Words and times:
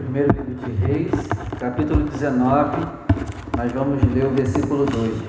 Primeiro 0.00 0.32
livro 0.32 0.54
de 0.54 0.72
Reis, 0.86 1.28
capítulo 1.60 2.04
19, 2.04 2.86
nós 3.54 3.70
vamos 3.72 4.02
ler 4.14 4.24
o 4.24 4.30
versículo 4.30 4.86
2. 4.86 5.22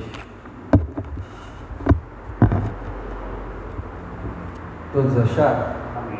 Todos 4.94 5.18
acharam? 5.18 5.76
Amém. 5.97 6.20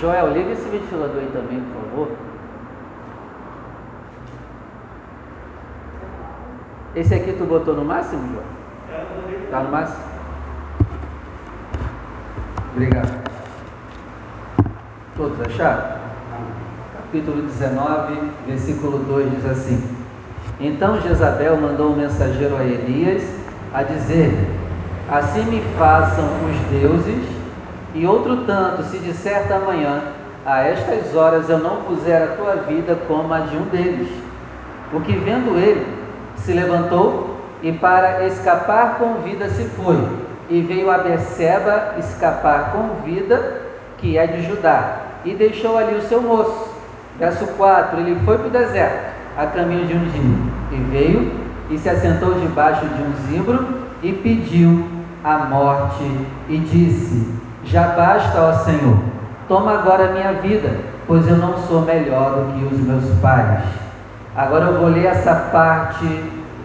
Joel, 0.00 0.32
liga 0.32 0.52
esse 0.52 0.66
ventilador 0.70 1.18
aí 1.18 1.30
também, 1.30 1.60
por 1.60 1.82
favor. 1.82 2.16
Esse 6.96 7.14
aqui 7.14 7.34
tu 7.34 7.44
botou 7.44 7.76
no 7.76 7.84
máximo, 7.84 8.26
Joel? 8.32 9.50
Tá 9.50 9.60
no 9.60 9.70
máximo? 9.70 10.04
Obrigado. 12.72 13.19
Todos 15.20 15.38
acharam? 15.42 16.00
Capítulo 16.96 17.42
19, 17.42 18.14
versículo 18.46 19.00
2 19.00 19.30
diz 19.32 19.50
assim: 19.50 19.84
Então 20.58 20.98
Jezabel 21.02 21.58
mandou 21.58 21.92
um 21.92 21.96
mensageiro 21.96 22.56
a 22.56 22.64
Elias 22.64 23.22
a 23.74 23.82
dizer: 23.82 24.32
Assim 25.10 25.44
me 25.44 25.60
façam 25.78 26.24
os 26.24 26.80
deuses, 26.80 27.22
e 27.94 28.06
outro 28.06 28.46
tanto, 28.46 28.82
se 28.84 28.96
de 28.96 29.12
certa 29.12 29.58
manhã, 29.58 30.04
a 30.46 30.62
estas 30.62 31.14
horas 31.14 31.50
eu 31.50 31.58
não 31.58 31.82
puser 31.82 32.22
a 32.22 32.36
tua 32.36 32.56
vida 32.66 32.96
como 33.06 33.34
a 33.34 33.40
de 33.40 33.58
um 33.58 33.66
deles. 33.66 34.08
O 34.90 35.02
que 35.02 35.12
vendo 35.12 35.54
ele, 35.58 35.86
se 36.36 36.54
levantou 36.54 37.36
e 37.62 37.70
para 37.72 38.26
escapar 38.26 38.96
com 38.96 39.16
vida 39.16 39.50
se 39.50 39.64
foi, 39.64 39.98
e 40.48 40.62
veio 40.62 40.90
a 40.90 40.96
Beceba 40.96 41.96
escapar 41.98 42.72
com 42.72 43.04
vida, 43.04 43.68
que 43.98 44.16
é 44.16 44.26
de 44.26 44.44
Judá, 44.44 45.09
e 45.24 45.34
deixou 45.34 45.76
ali 45.76 45.96
o 45.96 46.02
seu 46.02 46.20
moço. 46.20 46.70
Verso 47.18 47.46
4: 47.46 48.00
Ele 48.00 48.20
foi 48.24 48.38
para 48.38 48.46
o 48.46 48.50
deserto, 48.50 49.12
a 49.36 49.46
caminho 49.46 49.86
de 49.86 49.94
um 49.94 50.04
dia, 50.04 50.52
e 50.72 50.82
veio 50.90 51.32
e 51.70 51.78
se 51.78 51.88
assentou 51.88 52.34
debaixo 52.34 52.84
de 52.86 53.02
um 53.02 53.12
zimbro 53.28 53.68
e 54.02 54.12
pediu 54.12 54.84
a 55.22 55.38
morte, 55.38 56.04
e 56.48 56.58
disse: 56.58 57.34
Já 57.64 57.88
basta, 57.88 58.40
ó 58.40 58.52
Senhor, 58.64 58.98
toma 59.46 59.74
agora 59.74 60.08
a 60.08 60.12
minha 60.12 60.32
vida, 60.34 60.76
pois 61.06 61.28
eu 61.28 61.36
não 61.36 61.58
sou 61.66 61.82
melhor 61.82 62.32
do 62.32 62.52
que 62.52 62.74
os 62.74 62.80
meus 62.80 63.04
pais. 63.20 63.60
Agora 64.36 64.66
eu 64.66 64.78
vou 64.78 64.88
ler 64.88 65.06
essa 65.06 65.34
parte, 65.34 66.06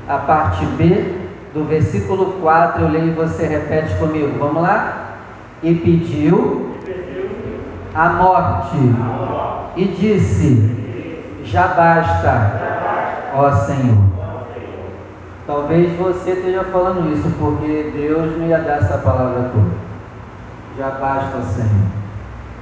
a 0.07 0.17
parte 0.17 0.65
B 0.77 1.25
do 1.53 1.63
versículo 1.63 2.33
4, 2.41 2.83
eu 2.83 2.89
leio 2.89 3.07
e 3.07 3.11
você 3.11 3.47
repete 3.47 3.95
comigo. 3.95 4.37
Vamos 4.37 4.61
lá? 4.61 5.17
E 5.63 5.73
pediu 5.73 6.74
a 7.95 8.09
morte 8.09 8.77
e 9.77 9.85
disse: 9.85 11.39
Já 11.45 11.67
basta, 11.69 12.51
ó 13.33 13.51
Senhor. 13.51 13.97
Talvez 15.47 15.95
você 15.97 16.31
esteja 16.31 16.63
falando 16.65 17.11
isso 17.13 17.29
porque 17.39 17.91
Deus 17.95 18.37
não 18.37 18.47
ia 18.47 18.57
dar 18.57 18.77
essa 18.77 18.97
palavra 18.97 19.51
toda. 19.53 19.85
Já 20.77 20.89
basta, 20.99 21.41
Senhor. 21.53 21.95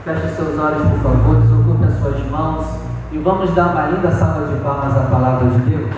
Feche 0.03 0.35
seus 0.35 0.59
olhos, 0.59 0.87
por 0.89 0.99
favor, 0.99 1.41
desocupe 1.41 1.85
as 1.85 1.97
suas 1.99 2.29
mãos 2.29 2.65
e 3.11 3.17
vamos 3.19 3.49
dar 3.55 3.67
uma 3.67 3.87
linda 3.87 4.11
salva 4.11 4.47
de 4.47 4.59
palmas 4.61 4.97
à 4.97 5.01
palavra 5.01 5.49
de 5.49 5.57
Deus. 5.59 5.89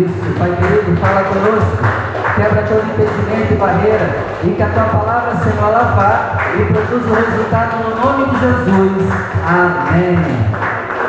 Isso, 0.00 0.38
Pai 0.38 0.54
querido, 0.56 1.00
fala 1.00 1.22
conosco. 1.24 1.78
Quebra 2.34 2.62
todo 2.62 2.84
impedimento 2.84 3.52
e 3.52 3.56
barreira 3.56 4.10
e 4.44 4.50
que 4.50 4.62
a 4.62 4.68
tua 4.68 4.84
palavra, 4.84 5.36
Senhor, 5.36 5.68
ela 5.68 5.94
vá 5.94 6.37
e 6.56 6.72
produza 6.72 7.10
o 7.10 7.14
resultado 7.14 7.76
no 7.84 7.96
nome 7.96 8.24
de 8.30 8.40
Jesus. 8.40 9.12
Amém. 9.46 10.16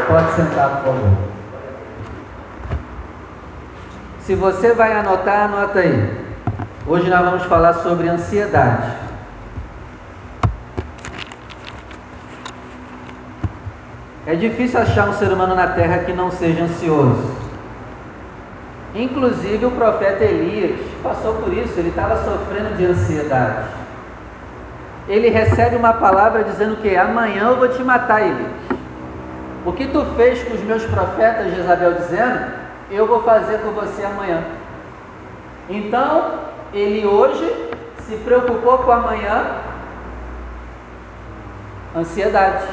Pode 0.07 0.31
sentar, 0.33 0.69
por 0.77 0.93
favor. 0.93 1.29
Se 4.21 4.35
você 4.35 4.73
vai 4.73 4.97
anotar, 4.97 5.45
anota 5.45 5.79
aí. 5.79 6.29
Hoje 6.85 7.09
nós 7.09 7.23
vamos 7.23 7.43
falar 7.43 7.73
sobre 7.75 8.09
ansiedade. 8.09 8.91
É 14.27 14.35
difícil 14.35 14.79
achar 14.79 15.09
um 15.09 15.13
ser 15.13 15.31
humano 15.31 15.55
na 15.55 15.67
terra 15.67 15.99
que 15.99 16.13
não 16.13 16.29
seja 16.29 16.63
ansioso. 16.63 17.31
Inclusive 18.93 19.65
o 19.65 19.71
profeta 19.71 20.23
Elias 20.23 20.79
passou 21.01 21.35
por 21.35 21.53
isso, 21.53 21.73
ele 21.77 21.89
estava 21.89 22.15
sofrendo 22.23 22.75
de 22.75 22.85
ansiedade. 22.85 23.67
Ele 25.09 25.29
recebe 25.29 25.75
uma 25.75 25.93
palavra 25.93 26.43
dizendo 26.43 26.77
que 26.77 26.95
amanhã 26.95 27.49
eu 27.49 27.57
vou 27.57 27.67
te 27.67 27.83
matar, 27.83 28.21
Elias. 28.21 28.51
O 29.65 29.73
que 29.73 29.87
tu 29.87 30.05
fez 30.15 30.43
com 30.43 30.53
os 30.53 30.61
meus 30.61 30.85
profetas, 30.85 31.51
Jezabel 31.55 31.93
dizendo, 31.93 32.53
eu 32.91 33.07
vou 33.07 33.23
fazer 33.23 33.57
com 33.57 33.71
você 33.71 34.05
amanhã. 34.05 34.43
Então, 35.67 36.35
ele 36.71 37.07
hoje 37.07 37.71
se 38.07 38.17
preocupou 38.17 38.77
com 38.77 38.91
amanhã, 38.91 39.47
ansiedade. 41.95 42.65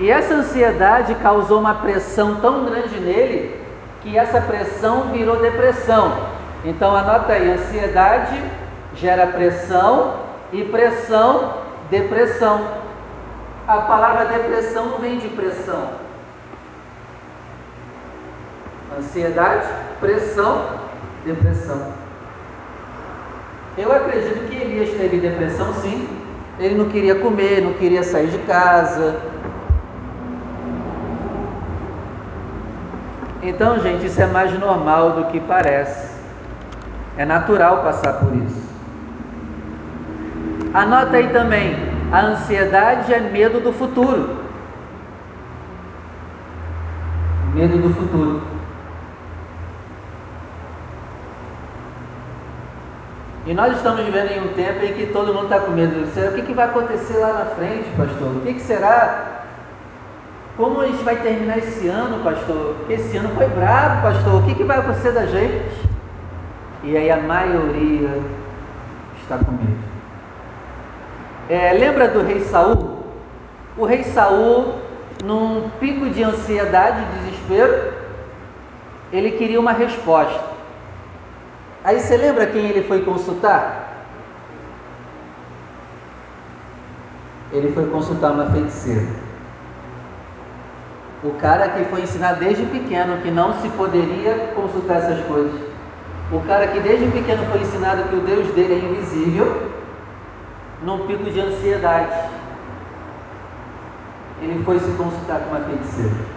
E 0.00 0.10
essa 0.10 0.34
ansiedade 0.34 1.14
causou 1.16 1.60
uma 1.60 1.76
pressão 1.76 2.40
tão 2.40 2.64
grande 2.64 2.98
nele 2.98 3.56
que 4.00 4.18
essa 4.18 4.40
pressão 4.40 5.12
virou 5.12 5.36
depressão. 5.36 6.12
Então 6.64 6.94
anota 6.94 7.34
aí, 7.34 7.52
ansiedade 7.52 8.42
gera 8.94 9.28
pressão 9.28 10.31
e 10.52 10.64
pressão, 10.64 11.54
depressão. 11.90 12.82
A 13.66 13.78
palavra 13.78 14.26
depressão 14.26 14.86
não 14.86 14.98
vem 14.98 15.18
de 15.18 15.28
pressão. 15.28 15.90
Ansiedade, 18.98 19.66
pressão, 20.00 20.66
depressão. 21.24 21.92
Eu 23.78 23.90
acredito 23.90 24.48
que 24.48 24.56
Elias 24.56 24.90
teve 24.90 25.18
depressão 25.18 25.72
sim. 25.74 26.08
Ele 26.58 26.74
não 26.74 26.88
queria 26.90 27.14
comer, 27.14 27.62
não 27.62 27.72
queria 27.72 28.02
sair 28.02 28.28
de 28.28 28.38
casa, 28.40 29.16
Então, 33.42 33.80
gente, 33.80 34.06
isso 34.06 34.22
é 34.22 34.26
mais 34.26 34.56
normal 34.56 35.14
do 35.14 35.24
que 35.24 35.40
parece. 35.40 36.12
É 37.18 37.24
natural 37.24 37.82
passar 37.82 38.20
por 38.20 38.32
isso. 38.36 38.61
Anota 40.74 41.16
aí 41.16 41.28
também: 41.28 41.76
a 42.10 42.20
ansiedade 42.20 43.12
é 43.12 43.20
medo 43.20 43.60
do 43.60 43.72
futuro. 43.72 44.36
Medo 47.54 47.76
do 47.76 47.94
futuro. 47.94 48.42
E 53.44 53.52
nós 53.52 53.76
estamos 53.76 54.04
vivendo 54.04 54.30
em 54.30 54.40
um 54.40 54.52
tempo 54.54 54.84
em 54.84 54.94
que 54.94 55.06
todo 55.06 55.34
mundo 55.34 55.44
está 55.44 55.58
com 55.60 55.72
medo. 55.72 56.06
Será 56.14 56.30
o 56.30 56.34
que, 56.34 56.42
que 56.42 56.54
vai 56.54 56.66
acontecer 56.66 57.18
lá 57.18 57.32
na 57.32 57.46
frente, 57.46 57.88
pastor? 57.96 58.28
O 58.36 58.40
que, 58.40 58.54
que 58.54 58.60
será? 58.60 59.42
Como 60.56 60.80
a 60.80 60.86
gente 60.86 61.02
vai 61.02 61.16
terminar 61.16 61.58
esse 61.58 61.88
ano, 61.88 62.22
pastor? 62.22 62.76
Esse 62.88 63.16
ano 63.16 63.30
foi 63.30 63.48
brabo, 63.48 64.02
pastor. 64.02 64.40
O 64.40 64.46
que, 64.46 64.54
que 64.54 64.64
vai 64.64 64.78
acontecer 64.78 65.10
da 65.12 65.26
gente? 65.26 65.88
E 66.84 66.96
aí 66.96 67.10
a 67.10 67.16
maioria 67.16 68.22
está 69.20 69.38
com 69.38 69.50
medo. 69.50 69.91
É, 71.52 71.70
lembra 71.74 72.08
do 72.08 72.22
rei 72.22 72.40
Saul? 72.44 73.04
O 73.76 73.84
rei 73.84 74.04
Saul, 74.04 74.76
num 75.22 75.68
pico 75.78 76.08
de 76.08 76.24
ansiedade 76.24 77.02
e 77.02 77.18
desespero, 77.18 77.92
ele 79.12 79.32
queria 79.32 79.60
uma 79.60 79.72
resposta. 79.72 80.42
Aí 81.84 82.00
você 82.00 82.16
lembra 82.16 82.46
quem 82.46 82.64
ele 82.70 82.84
foi 82.84 83.04
consultar? 83.04 84.06
Ele 87.52 87.70
foi 87.72 87.86
consultar 87.90 88.32
uma 88.32 88.50
feiticeira. 88.50 89.06
O 91.22 91.32
cara 91.32 91.68
que 91.68 91.84
foi 91.84 92.00
ensinado 92.00 92.40
desde 92.40 92.64
pequeno 92.64 93.20
que 93.20 93.30
não 93.30 93.60
se 93.60 93.68
poderia 93.68 94.54
consultar 94.54 95.02
essas 95.02 95.22
coisas. 95.26 95.60
O 96.32 96.40
cara 96.46 96.68
que 96.68 96.80
desde 96.80 97.10
pequeno 97.10 97.44
foi 97.50 97.60
ensinado 97.60 98.04
que 98.04 98.16
o 98.16 98.20
Deus 98.20 98.46
dele 98.54 98.72
é 98.72 98.78
invisível, 98.78 99.81
num 100.84 101.06
pico 101.06 101.30
de 101.30 101.40
ansiedade, 101.40 102.12
ele 104.40 104.62
foi 104.64 104.78
se 104.80 104.90
consultar 104.92 105.40
com 105.40 105.54
uma 105.54 105.60
feiticeira. 105.60 106.32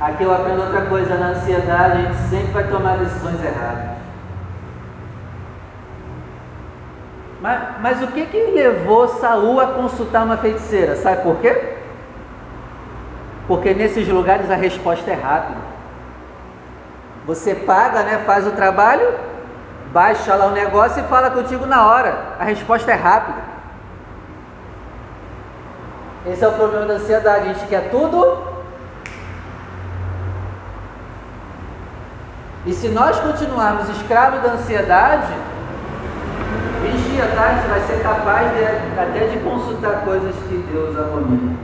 Aqui 0.00 0.22
eu 0.22 0.32
aprendo 0.32 0.62
outra 0.62 0.82
coisa, 0.82 1.16
na 1.16 1.28
ansiedade 1.30 1.98
a 1.98 2.02
gente 2.02 2.30
sempre 2.30 2.52
vai 2.52 2.68
tomar 2.68 2.98
decisões 2.98 3.44
erradas. 3.44 3.98
Mas, 7.40 7.80
mas 7.80 8.02
o 8.02 8.08
que 8.08 8.26
que 8.26 8.50
levou 8.52 9.08
Saul 9.08 9.60
a 9.60 9.66
consultar 9.68 10.24
uma 10.24 10.36
feiticeira? 10.36 10.96
Sabe 10.96 11.22
por 11.22 11.36
quê? 11.36 11.74
Porque 13.46 13.74
nesses 13.74 14.08
lugares 14.08 14.50
a 14.50 14.56
resposta 14.56 15.10
é 15.10 15.14
rápida. 15.14 15.58
Você 17.26 17.54
paga, 17.54 18.02
né, 18.04 18.22
faz 18.24 18.46
o 18.46 18.52
trabalho 18.52 19.27
baixa 19.92 20.34
lá 20.34 20.46
o 20.46 20.52
negócio 20.52 21.02
e 21.02 21.08
fala 21.08 21.30
contigo 21.30 21.66
na 21.66 21.86
hora. 21.86 22.36
A 22.38 22.44
resposta 22.44 22.90
é 22.90 22.94
rápida. 22.94 23.38
Esse 26.26 26.44
é 26.44 26.48
o 26.48 26.52
problema 26.52 26.86
da 26.86 26.94
ansiedade. 26.94 27.48
A 27.48 27.52
gente 27.52 27.66
quer 27.66 27.90
tudo. 27.90 28.38
E 32.66 32.72
se 32.72 32.88
nós 32.88 33.18
continuarmos 33.20 33.88
escravos 33.88 34.42
da 34.42 34.52
ansiedade, 34.52 35.32
vigia, 36.82 37.26
tá? 37.34 37.44
A 37.44 37.54
gente 37.54 37.68
vai 37.68 37.80
ser 37.80 38.02
capaz 38.02 38.50
de, 38.52 39.00
até 39.00 39.26
de 39.28 39.38
consultar 39.38 40.04
coisas 40.04 40.34
que 40.48 40.56
Deus 40.70 40.98
abomina. 40.98 41.56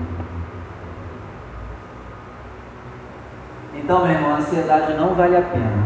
Então, 3.74 4.06
meu 4.06 4.12
irmão, 4.12 4.34
a 4.34 4.38
ansiedade 4.38 4.94
não 4.94 5.14
vale 5.14 5.36
a 5.36 5.42
pena. 5.42 5.84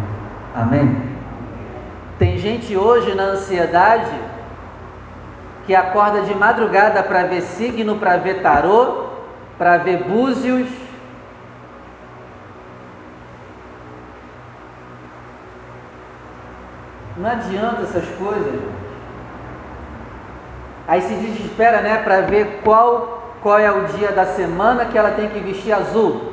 Amém? 0.54 1.07
Tem 2.18 2.38
gente 2.38 2.76
hoje 2.76 3.14
na 3.14 3.24
ansiedade 3.24 4.10
que 5.66 5.74
acorda 5.74 6.22
de 6.22 6.34
madrugada 6.34 7.02
para 7.02 7.24
ver 7.24 7.42
signo, 7.42 7.96
para 7.96 8.16
ver 8.16 8.42
tarô, 8.42 9.06
para 9.56 9.76
ver 9.76 10.04
búzios. 10.04 10.68
Não 17.16 17.30
adianta 17.30 17.82
essas 17.82 18.08
coisas. 18.16 18.60
Aí 20.86 21.02
se 21.02 21.14
desespera, 21.14 21.82
né, 21.82 21.98
para 22.02 22.22
ver 22.22 22.60
qual 22.64 23.18
qual 23.42 23.58
é 23.58 23.70
o 23.70 23.86
dia 23.86 24.10
da 24.12 24.26
semana 24.26 24.86
que 24.86 24.98
ela 24.98 25.12
tem 25.12 25.28
que 25.28 25.38
vestir 25.38 25.72
azul, 25.72 26.32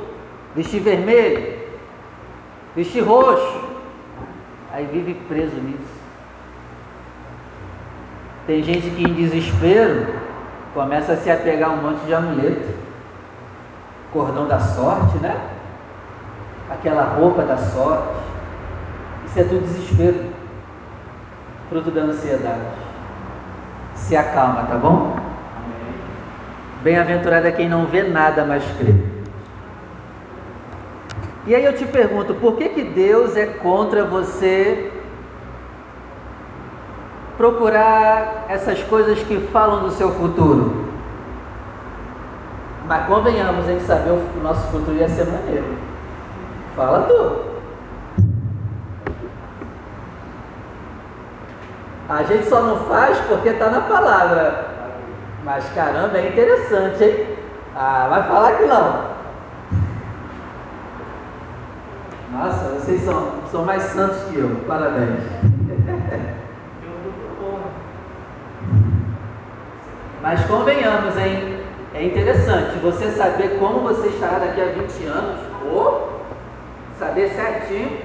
vestir 0.54 0.80
vermelho, 0.80 1.56
vestir 2.74 3.00
roxo. 3.00 3.65
Aí 4.76 4.84
vive 4.92 5.14
preso 5.26 5.56
nisso. 5.56 5.96
Tem 8.46 8.62
gente 8.62 8.90
que 8.90 9.04
em 9.04 9.14
desespero 9.14 10.06
começa 10.74 11.14
a 11.14 11.16
se 11.16 11.30
apegar 11.30 11.70
a 11.70 11.72
um 11.72 11.78
monte 11.78 12.04
de 12.04 12.12
amuleto. 12.12 12.74
Cordão 14.12 14.46
da 14.46 14.60
sorte, 14.60 15.16
né? 15.16 15.34
Aquela 16.70 17.04
roupa 17.04 17.40
da 17.44 17.56
sorte. 17.56 18.18
Isso 19.24 19.40
é 19.40 19.44
tudo 19.44 19.62
desespero. 19.62 20.26
Fruto 21.70 21.90
da 21.90 22.02
ansiedade. 22.02 22.60
Se 23.94 24.14
acalma, 24.14 24.64
tá 24.64 24.76
bom? 24.76 25.16
Bem-aventurado 26.82 27.46
é 27.46 27.52
quem 27.52 27.66
não 27.66 27.86
vê 27.86 28.02
nada, 28.02 28.44
mas 28.44 28.62
crê. 28.76 28.94
E 31.46 31.54
aí 31.54 31.64
eu 31.64 31.72
te 31.74 31.84
pergunto, 31.84 32.34
por 32.34 32.56
que, 32.56 32.68
que 32.70 32.82
Deus 32.82 33.36
é 33.36 33.46
contra 33.46 34.04
você 34.04 34.90
procurar 37.36 38.46
essas 38.48 38.82
coisas 38.84 39.22
que 39.22 39.38
falam 39.52 39.82
do 39.82 39.90
seu 39.90 40.10
futuro. 40.12 40.86
Mas 42.86 43.06
convenhamos 43.06 43.68
em 43.68 43.80
saber 43.80 44.10
o 44.10 44.42
nosso 44.42 44.66
futuro 44.70 44.96
ia 44.96 45.08
ser 45.08 45.26
maneiro. 45.26 45.66
Fala 46.74 47.02
tu. 47.02 47.56
A 52.08 52.22
gente 52.22 52.46
só 52.46 52.62
não 52.62 52.76
faz 52.84 53.18
porque 53.28 53.48
está 53.48 53.70
na 53.70 53.80
palavra. 53.82 54.66
Mas 55.44 55.68
caramba, 55.74 56.16
é 56.16 56.28
interessante, 56.28 57.04
hein? 57.04 57.26
Ah, 57.74 58.06
vai 58.08 58.22
falar 58.22 58.52
que 58.56 58.64
não. 58.66 59.15
Nossa, 62.36 62.68
vocês 62.74 63.02
são, 63.02 63.32
são 63.50 63.64
mais 63.64 63.82
santos 63.82 64.24
que 64.24 64.38
eu. 64.38 64.56
Parabéns. 64.66 65.20
Mas 70.20 70.44
convenhamos, 70.44 71.16
hein? 71.16 71.60
É 71.94 72.04
interessante 72.04 72.78
você 72.80 73.10
saber 73.12 73.58
como 73.58 73.80
você 73.80 74.08
estará 74.08 74.38
daqui 74.38 74.60
a 74.60 74.66
20 74.66 75.06
anos, 75.06 75.40
ou 75.72 76.20
saber 76.98 77.30
certinho. 77.30 78.00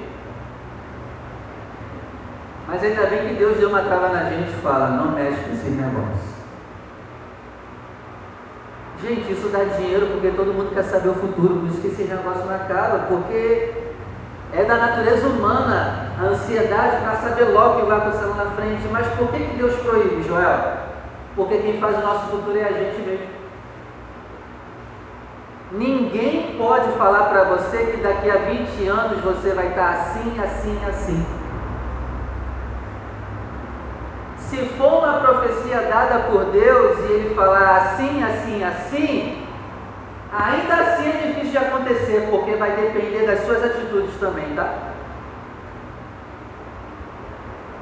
Mas 2.69 2.81
ainda 2.83 3.07
bem 3.07 3.27
que 3.27 3.33
Deus 3.33 3.57
deu 3.57 3.67
uma 3.67 3.81
trava 3.81 4.09
na 4.09 4.29
gente 4.29 4.49
e 4.49 4.61
fala: 4.61 4.91
não 4.91 5.11
mexe 5.11 5.43
com 5.43 5.51
esse 5.55 5.69
negócio. 5.71 6.31
Gente, 9.01 9.33
isso 9.33 9.49
dá 9.49 9.65
dinheiro 9.65 10.07
porque 10.07 10.29
todo 10.29 10.53
mundo 10.53 10.73
quer 10.73 10.83
saber 10.83 11.09
o 11.09 11.15
futuro, 11.15 11.55
por 11.55 11.67
isso 11.67 11.81
que 11.81 11.87
esse 11.87 12.03
negócio 12.03 12.45
não 12.45 12.55
acaba, 12.55 12.99
porque 13.09 13.90
é 14.53 14.65
da 14.65 14.75
natureza 14.75 15.27
humana 15.27 16.11
a 16.19 16.25
ansiedade 16.25 16.97
para 17.03 17.15
saber 17.15 17.45
logo 17.45 17.77
o 17.77 17.79
que 17.81 17.85
vai 17.87 17.97
acontecer 17.97 18.25
lá 18.25 18.35
na 18.35 18.51
frente. 18.51 18.87
Mas 18.91 19.07
por 19.15 19.27
que, 19.29 19.39
que 19.39 19.57
Deus 19.57 19.75
proíbe, 19.77 20.23
Joel? 20.23 20.59
Porque 21.35 21.57
quem 21.59 21.79
faz 21.79 21.97
o 21.97 22.01
nosso 22.01 22.25
futuro 22.27 22.57
é 22.57 22.63
a 22.63 22.71
gente 22.71 23.01
mesmo. 23.01 23.41
Ninguém 25.71 26.57
pode 26.57 26.91
falar 26.97 27.29
para 27.29 27.45
você 27.45 27.77
que 27.77 27.97
daqui 28.01 28.29
a 28.29 28.35
20 28.35 28.87
anos 28.89 29.21
você 29.21 29.53
vai 29.53 29.67
estar 29.69 29.89
assim, 29.89 30.37
assim, 30.43 30.77
assim. 30.85 31.25
Se 34.37 34.57
for 34.77 35.01
uma 35.01 35.13
profecia 35.19 35.81
dada 35.83 36.25
por 36.29 36.43
Deus 36.45 36.99
e 36.99 37.13
ele 37.13 37.35
falar 37.35 37.77
assim, 37.77 38.21
assim, 38.21 38.61
assim, 38.61 39.40
ainda 40.31 40.73
assim 40.75 41.09
é 41.09 41.27
difícil 41.27 41.51
de 41.51 41.57
acontecer, 41.57 42.27
porque 42.29 42.51
vai 42.55 42.71
depender 42.71 43.25
das 43.25 43.45
suas 43.45 43.63
atitudes 43.63 44.15
também, 44.19 44.55
tá? 44.55 44.73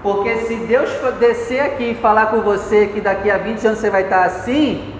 Porque 0.01 0.35
se 0.37 0.55
Deus 0.55 0.89
descer 1.19 1.59
aqui 1.59 1.91
e 1.91 1.95
falar 1.95 2.27
com 2.27 2.41
você 2.41 2.87
que 2.87 3.01
daqui 3.01 3.29
a 3.29 3.37
20 3.37 3.67
anos 3.67 3.79
você 3.79 3.89
vai 3.89 4.03
estar 4.03 4.23
assim, 4.23 4.93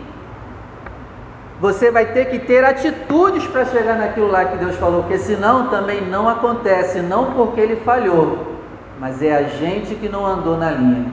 você 1.60 1.90
vai 1.90 2.06
ter 2.07 2.25
que 2.25 2.40
ter 2.40 2.63
atitudes 2.63 3.46
para 3.48 3.66
chegar 3.66 3.96
naquilo 3.98 4.28
lá 4.28 4.46
que 4.46 4.57
Deus 4.57 4.75
falou, 4.75 5.04
porque 5.04 5.18
senão 5.18 5.69
também 5.69 6.01
não 6.01 6.28
acontece, 6.28 7.00
não 7.00 7.34
porque 7.34 7.62
ele 7.62 7.78
falhou, 7.78 8.56
mas 9.00 9.22
é 9.22 9.36
a 9.36 9.44
gente 9.44 9.96
que 9.96 10.10
não 10.10 10.25
andou 10.25 10.57
na 10.57 10.72
linha. 10.72 11.12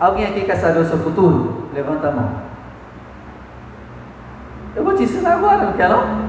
Alguém 0.00 0.26
aqui 0.26 0.42
quer 0.42 0.56
saber 0.56 0.80
o 0.80 0.86
seu 0.86 0.98
futuro? 0.98 1.68
Levanta 1.72 2.08
a 2.08 2.12
mão. 2.12 2.47
Eu 4.78 4.84
vou 4.84 4.94
te 4.94 5.02
ensinar 5.02 5.34
agora, 5.34 5.64
não 5.64 5.72
quer 5.72 5.88
não? 5.88 6.28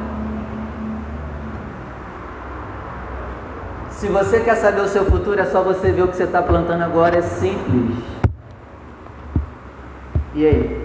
Se 3.92 4.08
você 4.08 4.40
quer 4.40 4.56
saber 4.56 4.82
o 4.82 4.88
seu 4.88 5.06
futuro, 5.06 5.40
é 5.40 5.46
só 5.46 5.62
você 5.62 5.92
ver 5.92 6.02
o 6.02 6.08
que 6.08 6.16
você 6.16 6.24
está 6.24 6.42
plantando 6.42 6.82
agora, 6.82 7.20
é 7.20 7.22
simples. 7.22 8.04
E 10.34 10.48
aí? 10.48 10.82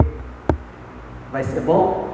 Vai 1.31 1.43
ser 1.43 1.61
bom? 1.61 2.07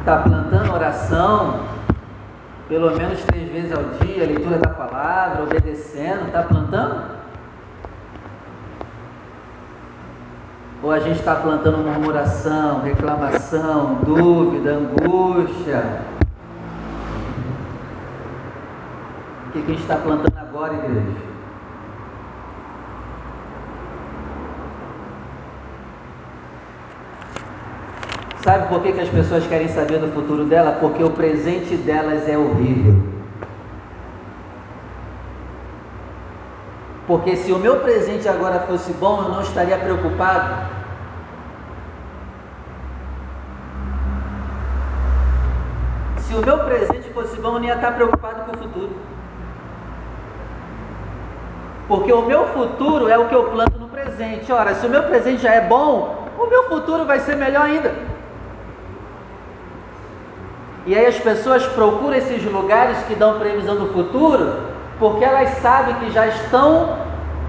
Está 0.00 0.22
plantando 0.22 0.72
oração, 0.72 1.60
pelo 2.68 2.96
menos 2.96 3.22
três 3.26 3.48
vezes 3.52 3.72
ao 3.72 3.84
dia, 4.00 4.26
leitura 4.26 4.58
da 4.58 4.70
palavra, 4.70 5.44
obedecendo, 5.44 6.26
está 6.26 6.42
plantando? 6.42 7.17
Ou 10.80 10.92
a 10.92 11.00
gente 11.00 11.18
está 11.18 11.34
plantando 11.34 11.78
murmuração, 11.78 12.82
reclamação, 12.82 13.96
dúvida, 14.04 14.74
angústia? 14.74 16.02
O 19.46 19.50
que, 19.50 19.58
a 19.58 19.62
gente 19.62 19.80
está 19.80 19.96
plantando 19.96 20.38
agora, 20.38 20.74
igreja? 20.74 21.28
Sabe 28.42 28.68
por 28.68 28.80
que, 28.80 28.92
que 28.92 29.00
as 29.00 29.08
pessoas 29.08 29.46
querem 29.48 29.68
saber 29.68 29.98
do 29.98 30.12
futuro 30.12 30.44
dela? 30.44 30.78
Porque 30.80 31.02
o 31.02 31.10
presente 31.10 31.76
delas 31.76 32.28
é 32.28 32.38
horrível. 32.38 33.17
Porque 37.08 37.36
se 37.36 37.50
o 37.50 37.58
meu 37.58 37.80
presente 37.80 38.28
agora 38.28 38.60
fosse 38.60 38.92
bom, 38.92 39.22
eu 39.22 39.30
não 39.30 39.40
estaria 39.40 39.78
preocupado. 39.78 40.68
Se 46.18 46.34
o 46.34 46.44
meu 46.44 46.58
presente 46.58 47.08
fosse 47.14 47.40
bom, 47.40 47.54
eu 47.54 47.60
não 47.60 47.64
ia 47.64 47.76
estar 47.76 47.92
preocupado 47.92 48.44
com 48.44 48.52
o 48.54 48.58
futuro. 48.58 48.90
Porque 51.88 52.12
o 52.12 52.26
meu 52.26 52.46
futuro 52.48 53.08
é 53.08 53.16
o 53.16 53.26
que 53.26 53.34
eu 53.34 53.44
planto 53.44 53.78
no 53.78 53.88
presente. 53.88 54.52
Ora, 54.52 54.74
se 54.74 54.86
o 54.86 54.90
meu 54.90 55.04
presente 55.04 55.40
já 55.40 55.54
é 55.54 55.62
bom, 55.62 56.28
o 56.38 56.46
meu 56.46 56.68
futuro 56.68 57.06
vai 57.06 57.20
ser 57.20 57.36
melhor 57.36 57.62
ainda. 57.62 57.94
E 60.84 60.94
aí 60.94 61.06
as 61.06 61.18
pessoas 61.18 61.64
procuram 61.68 62.14
esses 62.14 62.44
lugares 62.44 62.98
que 63.04 63.14
dão 63.14 63.38
previsão 63.38 63.76
do 63.76 63.94
futuro 63.94 64.67
porque 64.98 65.24
elas 65.24 65.50
sabem 65.58 65.94
que 65.96 66.10
já 66.10 66.26
estão, 66.26 66.96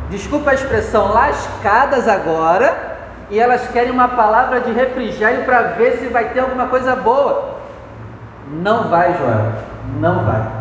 desculpa 0.10 0.52
a 0.52 0.54
expressão, 0.54 1.12
lascadas 1.12 2.08
agora, 2.08 2.98
e 3.30 3.40
elas 3.40 3.68
querem 3.70 3.92
uma 3.92 4.08
palavra 4.08 4.60
de 4.62 4.72
refrigério 4.72 5.46
para 5.46 5.62
ver 5.74 5.98
se 5.98 6.08
vai 6.08 6.30
ter 6.30 6.40
alguma 6.40 6.68
coisa 6.68 6.96
boa. 6.96 7.60
Não 8.52 8.90
vai, 8.90 9.14
Joel. 9.18 9.52
Não 10.00 10.24
vai. 10.24 10.60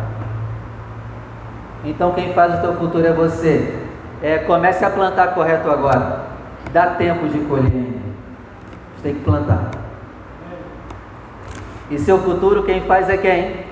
Então 1.83 2.11
quem 2.13 2.33
faz 2.33 2.55
o 2.55 2.61
teu 2.61 2.75
futuro 2.75 3.05
é 3.05 3.13
você. 3.13 3.75
É, 4.21 4.39
comece 4.39 4.83
a 4.83 4.89
plantar 4.89 5.33
correto 5.33 5.71
agora. 5.71 6.25
Dá 6.71 6.87
tempo 6.87 7.27
de 7.27 7.39
colher. 7.39 7.71
Você 8.95 9.03
tem 9.03 9.15
que 9.15 9.21
plantar. 9.21 9.71
E 11.89 11.97
seu 11.97 12.19
futuro 12.19 12.63
quem 12.63 12.81
faz 12.81 13.09
é 13.09 13.17
quem? 13.17 13.68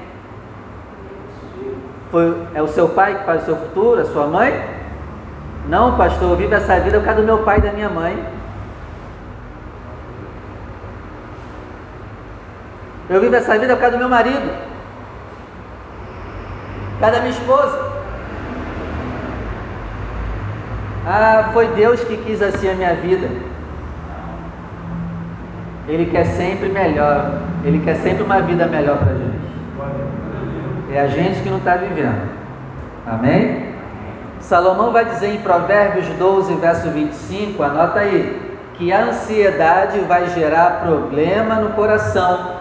Foi, 2.11 2.47
é 2.53 2.61
o 2.61 2.67
seu 2.67 2.89
pai 2.89 3.19
que 3.19 3.25
faz 3.25 3.41
o 3.43 3.45
seu 3.45 3.55
futuro? 3.57 4.01
A 4.01 4.05
sua 4.05 4.27
mãe? 4.27 4.53
Não, 5.67 5.97
pastor, 5.97 6.31
eu 6.31 6.37
vivo 6.37 6.55
essa 6.55 6.79
vida 6.79 6.99
por 6.99 7.05
causa 7.05 7.21
do 7.21 7.25
meu 7.25 7.39
pai 7.39 7.57
e 7.57 7.61
da 7.61 7.73
minha 7.73 7.89
mãe. 7.89 8.25
Eu 13.09 13.21
vivo 13.21 13.35
essa 13.35 13.57
vida 13.57 13.73
por 13.75 13.81
causa 13.81 13.97
do 13.97 13.99
meu 13.99 14.09
marido, 14.09 14.53
por 16.93 16.99
causa 16.99 17.15
da 17.15 17.21
minha 17.21 17.31
esposa. 17.31 17.87
Ah, 21.05 21.51
foi 21.53 21.67
Deus 21.69 22.01
que 22.03 22.17
quis 22.17 22.41
assim 22.41 22.69
a 22.69 22.73
minha 22.73 22.93
vida. 22.95 23.29
Ele 25.87 26.05
quer 26.07 26.25
sempre 26.25 26.67
melhor. 26.67 27.31
Ele 27.63 27.79
quer 27.79 27.95
sempre 27.95 28.23
uma 28.23 28.41
vida 28.41 28.65
melhor 28.67 28.97
para 28.97 29.11
a 29.11 29.15
gente. 29.15 29.37
É 30.91 31.01
a 31.01 31.08
gente 31.08 31.41
que 31.41 31.50
não 31.50 31.58
está 31.58 31.75
vivendo. 31.75 32.29
Amém? 33.06 33.75
Salomão 34.39 34.91
vai 34.91 35.03
dizer 35.06 35.36
em 35.36 35.41
Provérbios 35.41 36.08
12, 36.17 36.53
verso 36.56 36.89
25, 36.89 37.62
anota 37.62 38.00
aí, 38.00 38.58
que 38.75 38.94
a 38.94 39.06
ansiedade 39.06 40.00
vai 40.01 40.27
gerar 40.27 40.82
problema 40.86 41.56
no 41.56 41.72
coração. 41.72 42.56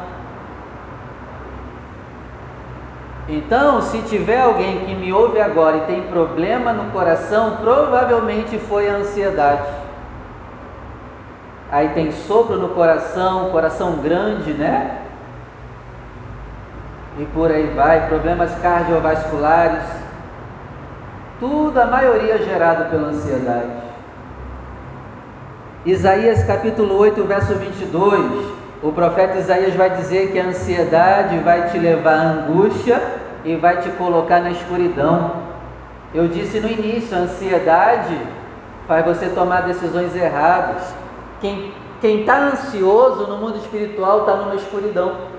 Então, 3.29 3.83
se 3.83 3.99
tiver 4.03 4.41
alguém 4.41 4.85
que 4.87 4.95
me 4.95 5.13
ouve 5.13 5.41
agora 5.41 5.79
e 5.79 5.81
tem 5.81 6.03
problema 6.03 6.73
no 6.73 6.91
coração, 6.91 7.57
provavelmente 7.57 8.59
foi 8.59 8.89
a 8.89 8.95
ansiedade. 8.95 9.69
Aí 11.71 11.89
tem 11.89 12.13
sopro 12.13 12.57
no 12.57 12.69
coração, 12.69 13.51
coração 13.51 13.97
grande, 13.97 14.53
né? 14.53 15.06
E 17.19 17.25
por 17.27 17.51
aí 17.51 17.73
vai, 17.75 18.09
problemas 18.09 18.55
cardiovasculares, 18.57 19.83
tudo, 21.41 21.81
a 21.81 21.87
maioria 21.87 22.39
gerado 22.39 22.91
pela 22.91 23.09
ansiedade. 23.09 23.71
Isaías 25.87 26.45
capítulo 26.45 26.99
8, 26.99 27.25
verso 27.25 27.55
22, 27.55 28.47
o 28.83 28.93
profeta 28.93 29.39
Isaías 29.39 29.75
vai 29.75 29.91
dizer 29.91 30.31
que 30.31 30.39
a 30.39 30.47
ansiedade 30.47 31.39
vai 31.39 31.71
te 31.71 31.79
levar 31.79 32.15
à 32.15 32.23
angústia 32.23 33.01
e 33.45 33.57
vai 33.57 33.79
te 33.79 33.89
colocar 33.91 34.41
na 34.41 34.51
escuridão. 34.51 35.33
Eu 36.13 36.29
disse 36.29 36.61
no 36.61 36.69
início, 36.69 37.17
a 37.17 37.21
ansiedade 37.21 38.19
faz 38.87 39.05
você 39.07 39.29
tomar 39.29 39.63
decisões 39.63 40.15
erradas. 40.15 40.95
Quem 41.41 41.73
está 42.03 42.39
ansioso 42.39 43.27
no 43.27 43.39
mundo 43.39 43.57
espiritual 43.57 44.21
está 44.21 44.37
numa 44.37 44.55
escuridão. 44.55 45.36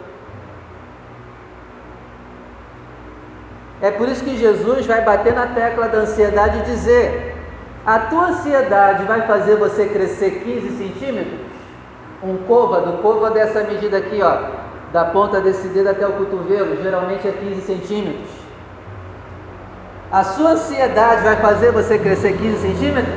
É 3.82 3.92
por 3.92 4.10
isso 4.10 4.24
que 4.24 4.38
Jesus 4.38 4.86
vai 4.86 5.02
bater 5.04 5.34
na 5.34 5.48
tecla 5.48 5.88
da 5.88 6.00
ansiedade 6.00 6.60
e 6.60 6.64
dizer: 6.64 7.36
a 7.86 8.00
tua 8.00 8.28
ansiedade 8.30 9.04
vai 9.06 9.22
fazer 9.22 9.56
você 9.56 9.86
crescer 9.86 10.42
15 10.44 10.78
centímetros? 10.78 11.40
Um 12.24 12.38
côvado, 12.48 12.98
côvado 13.04 13.38
é 13.38 13.42
essa 13.42 13.62
medida 13.62 13.98
aqui, 13.98 14.20
ó, 14.22 14.38
da 14.92 15.06
ponta 15.06 15.40
desse 15.40 15.68
dedo 15.68 15.90
até 15.90 16.08
o 16.08 16.14
cotovelo, 16.14 16.82
geralmente 16.82 17.28
é 17.28 17.32
15 17.32 17.62
centímetros. 17.62 18.30
A 20.12 20.24
sua 20.24 20.52
ansiedade 20.52 21.24
vai 21.24 21.36
fazer 21.36 21.72
você 21.72 22.00
crescer 22.00 22.38
15 22.38 22.58
centímetros? 22.58 23.14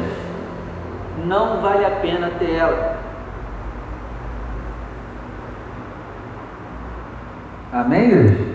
Não 1.25 1.61
vale 1.62 1.85
a 1.85 1.90
pena 1.90 2.31
ter 2.38 2.57
ela. 2.57 2.97
Amém, 7.73 8.05
igreja? 8.05 8.50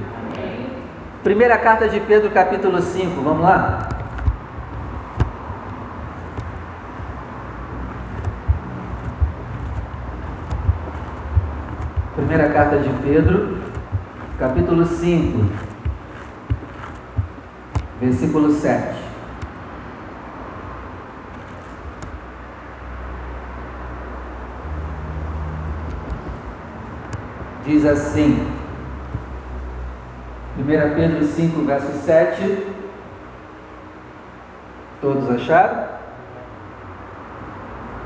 Primeira 1.25 1.57
carta 1.57 1.89
de 1.89 1.99
Pedro, 2.01 2.29
capítulo 2.29 2.79
5, 2.79 3.19
vamos 3.19 3.41
lá? 3.41 3.89
Primeira 12.15 12.47
carta 12.49 12.77
de 12.77 12.89
Pedro, 13.01 13.57
capítulo 14.37 14.85
5, 14.85 15.49
versículo 17.99 18.51
7. 18.51 18.95
Diz 27.65 27.83
assim, 27.83 28.54
1 30.65 30.95
Pedro 30.95 31.23
5, 31.23 31.61
verso 31.61 31.91
7. 32.03 32.67
Todos 35.01 35.29
acharam? 35.31 35.95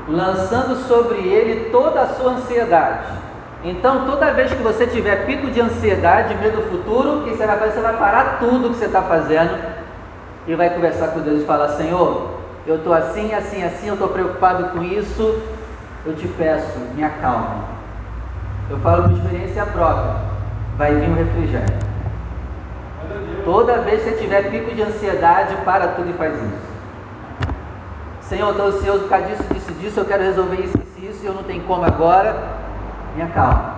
Lançando 0.08 0.76
sobre 0.86 1.18
ele 1.18 1.70
toda 1.70 2.02
a 2.02 2.06
sua 2.08 2.32
ansiedade 2.32 3.20
então, 3.62 4.06
toda 4.06 4.32
vez 4.32 4.50
que 4.50 4.62
você 4.62 4.86
tiver 4.86 5.26
pico 5.26 5.50
de 5.50 5.60
ansiedade, 5.60 6.34
medo 6.36 6.62
do 6.62 6.70
futuro, 6.70 7.18
o 7.18 7.24
que 7.24 7.30
você 7.30 7.46
vai 7.46 7.58
fazer? 7.58 7.72
Você 7.72 7.80
vai 7.80 7.96
parar 7.98 8.38
tudo 8.38 8.70
que 8.70 8.76
você 8.76 8.86
está 8.86 9.02
fazendo 9.02 9.58
e 10.46 10.54
vai 10.54 10.70
conversar 10.70 11.08
com 11.08 11.20
Deus 11.20 11.42
e 11.42 11.44
falar: 11.44 11.68
Senhor, 11.70 12.38
eu 12.66 12.76
estou 12.76 12.94
assim, 12.94 13.34
assim, 13.34 13.62
assim, 13.62 13.88
eu 13.88 13.94
estou 13.94 14.08
preocupado 14.08 14.70
com 14.70 14.82
isso, 14.82 15.42
eu 16.06 16.14
te 16.14 16.26
peço, 16.26 16.78
me 16.94 17.04
acalme. 17.04 17.62
Eu 18.70 18.78
falo 18.78 19.10
com 19.10 19.16
experiência 19.16 19.66
própria, 19.66 20.16
vai 20.78 20.94
vir 20.94 21.10
um 21.10 21.14
refrigério. 21.14 21.79
Toda 23.44 23.78
vez 23.78 24.02
que 24.02 24.10
você 24.10 24.16
tiver 24.16 24.50
pico 24.50 24.74
de 24.74 24.82
ansiedade, 24.82 25.56
para 25.64 25.88
tudo 25.88 26.10
e 26.10 26.12
faz 26.14 26.34
isso. 26.34 26.70
Senhor, 28.22 28.50
estou 28.50 28.66
ansioso 28.66 29.00
por 29.00 29.08
causa 29.08 29.26
disso, 29.26 29.42
disso, 29.52 29.72
disso, 29.72 30.00
eu 30.00 30.04
quero 30.04 30.22
resolver 30.22 30.56
isso, 30.56 30.78
isso, 30.78 31.10
isso, 31.10 31.26
eu 31.26 31.34
não 31.34 31.42
tenho 31.42 31.62
como 31.64 31.84
agora 31.84 32.60
Tenha 33.14 33.26
calma. 33.28 33.74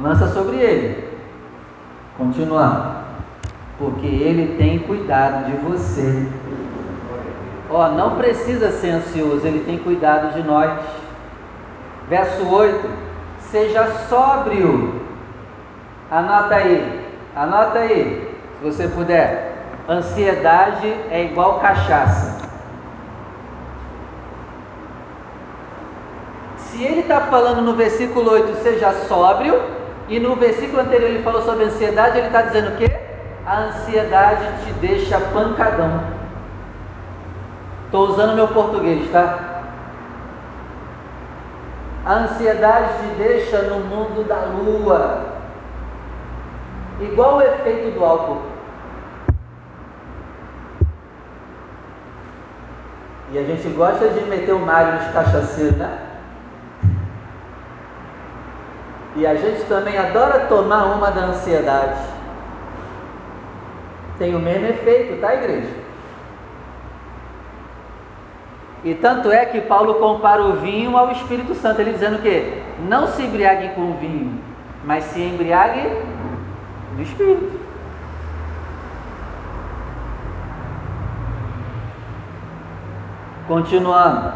Lança 0.00 0.28
sobre 0.28 0.56
ele. 0.56 1.08
Continuando. 2.16 3.00
Porque 3.78 4.06
ele 4.06 4.56
tem 4.56 4.78
cuidado 4.80 5.46
de 5.46 5.56
você. 5.56 6.26
Ó, 7.70 7.86
oh, 7.86 7.92
não 7.92 8.16
precisa 8.16 8.72
ser 8.72 8.90
ansioso, 8.90 9.46
ele 9.46 9.64
tem 9.64 9.78
cuidado 9.78 10.34
de 10.34 10.42
nós. 10.42 10.70
Verso 12.08 12.46
8: 12.46 12.90
Seja 13.50 13.86
sóbrio. 14.08 15.00
Anota 16.10 16.56
aí, 16.56 16.99
anota 17.34 17.80
aí, 17.80 18.36
se 18.58 18.64
você 18.64 18.88
puder. 18.88 19.50
Ansiedade 19.88 20.86
é 21.10 21.24
igual 21.24 21.58
cachaça. 21.60 22.40
Se 26.56 26.84
ele 26.84 27.00
está 27.00 27.22
falando 27.22 27.60
no 27.62 27.74
versículo 27.74 28.30
8, 28.30 28.62
seja 28.62 28.92
sóbrio, 29.08 29.60
e 30.08 30.18
no 30.18 30.34
versículo 30.36 30.82
anterior 30.82 31.10
ele 31.10 31.22
falou 31.22 31.42
sobre 31.42 31.64
ansiedade, 31.64 32.18
ele 32.18 32.28
está 32.28 32.42
dizendo 32.42 32.74
o 32.74 32.76
quê? 32.76 32.90
A 33.46 33.60
ansiedade 33.60 34.64
te 34.64 34.72
deixa 34.74 35.20
pancadão. 35.20 36.00
Estou 37.86 38.08
usando 38.08 38.34
meu 38.34 38.48
português, 38.48 39.10
tá? 39.10 39.62
A 42.06 42.12
ansiedade 42.14 42.88
te 43.00 43.14
deixa 43.18 43.62
no 43.62 43.80
mundo 43.80 44.26
da 44.26 44.46
lua, 44.46 45.39
igual 47.00 47.36
o 47.36 47.42
efeito 47.42 47.90
do 47.92 48.04
álcool. 48.04 48.42
E 53.32 53.38
a 53.38 53.44
gente 53.44 53.68
gosta 53.68 54.08
de 54.08 54.20
meter 54.22 54.52
o 54.52 54.58
malho 54.58 54.94
nos 54.94 55.12
cachaceiros, 55.12 55.76
né? 55.76 55.98
E 59.16 59.26
a 59.26 59.34
gente 59.34 59.64
também 59.64 59.96
adora 59.96 60.46
tomar 60.46 60.84
uma 60.96 61.10
da 61.10 61.26
ansiedade. 61.26 62.00
Tem 64.18 64.34
o 64.34 64.38
mesmo 64.38 64.66
efeito, 64.66 65.20
tá, 65.20 65.34
igreja? 65.34 65.74
E 68.82 68.94
tanto 68.94 69.30
é 69.30 69.44
que 69.44 69.60
Paulo 69.60 69.94
compara 69.94 70.42
o 70.42 70.56
vinho 70.56 70.96
ao 70.96 71.12
Espírito 71.12 71.54
Santo, 71.54 71.80
ele 71.80 71.92
dizendo 71.92 72.20
que 72.22 72.62
não 72.88 73.06
se 73.08 73.22
embriaguem 73.22 73.74
com 73.74 73.90
o 73.90 73.94
vinho, 73.94 74.40
mas 74.84 75.04
se 75.04 75.20
embriaguem 75.20 76.09
do 77.00 77.02
Espírito. 77.02 77.60
Continuando. 83.48 84.32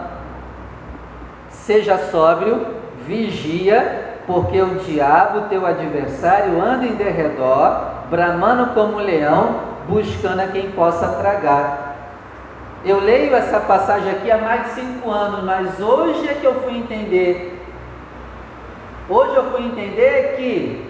Seja 1.50 1.98
sóbrio, 2.10 2.66
vigia 3.06 4.02
porque 4.26 4.60
o 4.60 4.76
diabo, 4.76 5.48
teu 5.48 5.66
adversário, 5.66 6.60
anda 6.60 6.86
em 6.86 6.94
derredor, 6.94 7.80
bramando 8.10 8.72
como 8.72 8.98
leão, 8.98 9.60
buscando 9.86 10.40
a 10.40 10.46
quem 10.48 10.70
possa 10.70 11.08
tragar. 11.08 11.94
Eu 12.84 13.00
leio 13.00 13.34
essa 13.34 13.60
passagem 13.60 14.10
aqui 14.10 14.30
há 14.30 14.38
mais 14.38 14.64
de 14.64 14.80
cinco 14.80 15.10
anos, 15.10 15.44
mas 15.44 15.78
hoje 15.78 16.28
é 16.28 16.34
que 16.34 16.44
eu 16.44 16.54
fui 16.62 16.76
entender. 16.78 17.62
Hoje 19.08 19.36
eu 19.36 19.44
fui 19.50 19.66
entender 19.66 20.34
que 20.36 20.83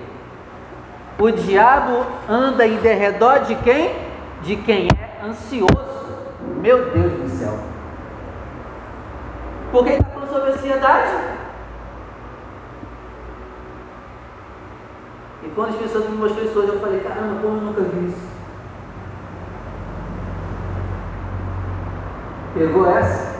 o 1.18 1.30
diabo 1.30 2.04
anda 2.28 2.66
em 2.66 2.76
derredor 2.78 3.40
de 3.40 3.54
quem? 3.56 3.94
De 4.42 4.56
quem 4.56 4.88
é 4.88 5.24
ansioso. 5.24 5.94
Meu 6.60 6.90
Deus 6.90 7.12
do 7.12 7.28
céu. 7.28 7.58
Por 9.70 9.84
que 9.84 9.90
está 9.90 10.04
falando 10.10 10.30
sobre 10.30 10.50
ansiedade? 10.52 11.12
E 15.42 15.48
quando 15.54 15.70
Espírito 15.70 15.92
Santo 15.92 16.10
me 16.10 16.16
mostrou 16.18 16.44
isso 16.44 16.58
hoje, 16.58 16.68
eu 16.68 16.80
falei, 16.80 17.00
caramba, 17.00 17.40
como 17.40 17.58
eu 17.58 17.62
nunca 17.62 17.82
vi 17.82 18.06
isso? 18.06 18.34
Pegou 22.54 22.88
essa? 22.88 23.34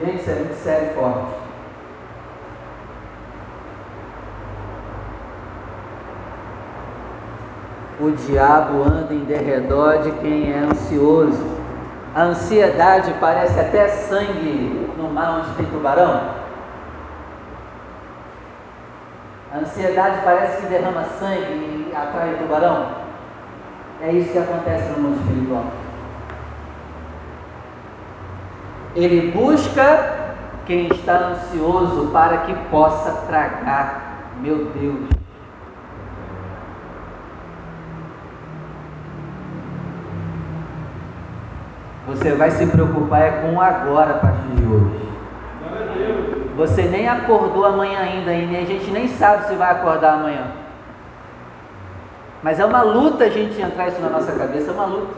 Gente, 0.00 0.20
isso 0.20 0.30
é 0.30 0.34
muito 0.34 0.54
sério 0.54 0.90
e 0.90 0.94
forte. 0.94 1.51
O 8.02 8.10
diabo 8.10 8.82
anda 8.82 9.14
em 9.14 9.20
derredor 9.20 10.02
de 10.02 10.10
quem 10.18 10.52
é 10.52 10.58
ansioso. 10.58 11.40
A 12.16 12.22
ansiedade 12.22 13.14
parece 13.20 13.60
até 13.60 13.86
sangue 13.86 14.90
no 14.98 15.08
mar 15.08 15.38
onde 15.38 15.54
tem 15.54 15.66
tubarão. 15.66 16.20
A 19.54 19.58
ansiedade 19.58 20.18
parece 20.24 20.62
que 20.62 20.66
derrama 20.66 21.04
sangue 21.20 21.42
e 21.42 21.92
atrai 21.94 22.34
tubarão. 22.40 22.88
É 24.00 24.10
isso 24.10 24.32
que 24.32 24.38
acontece 24.38 24.90
no 24.90 25.08
mundo 25.08 25.20
espiritual. 25.20 25.64
Ele 28.96 29.30
busca 29.30 30.32
quem 30.66 30.88
está 30.88 31.18
ansioso 31.28 32.10
para 32.12 32.38
que 32.38 32.54
possa 32.68 33.12
tragar. 33.28 34.32
Meu 34.40 34.64
Deus. 34.74 35.21
Você 42.12 42.32
vai 42.32 42.50
se 42.50 42.66
preocupar 42.66 43.22
é 43.22 43.30
com 43.30 43.58
agora 43.58 44.10
a 44.10 44.18
partir 44.18 44.48
de 44.54 44.66
hoje. 44.66 45.12
Você 46.56 46.82
nem 46.82 47.08
acordou 47.08 47.64
amanhã 47.64 48.00
ainda 48.00 48.34
e 48.34 48.56
a 48.56 48.66
gente 48.66 48.90
nem 48.90 49.08
sabe 49.08 49.46
se 49.46 49.54
vai 49.54 49.70
acordar 49.70 50.14
amanhã. 50.14 50.44
Mas 52.42 52.60
é 52.60 52.66
uma 52.66 52.82
luta 52.82 53.24
a 53.24 53.30
gente 53.30 53.60
entrar 53.60 53.88
isso 53.88 54.00
na 54.00 54.10
nossa 54.10 54.30
cabeça, 54.32 54.70
é 54.70 54.74
uma 54.74 54.84
luta. 54.84 55.14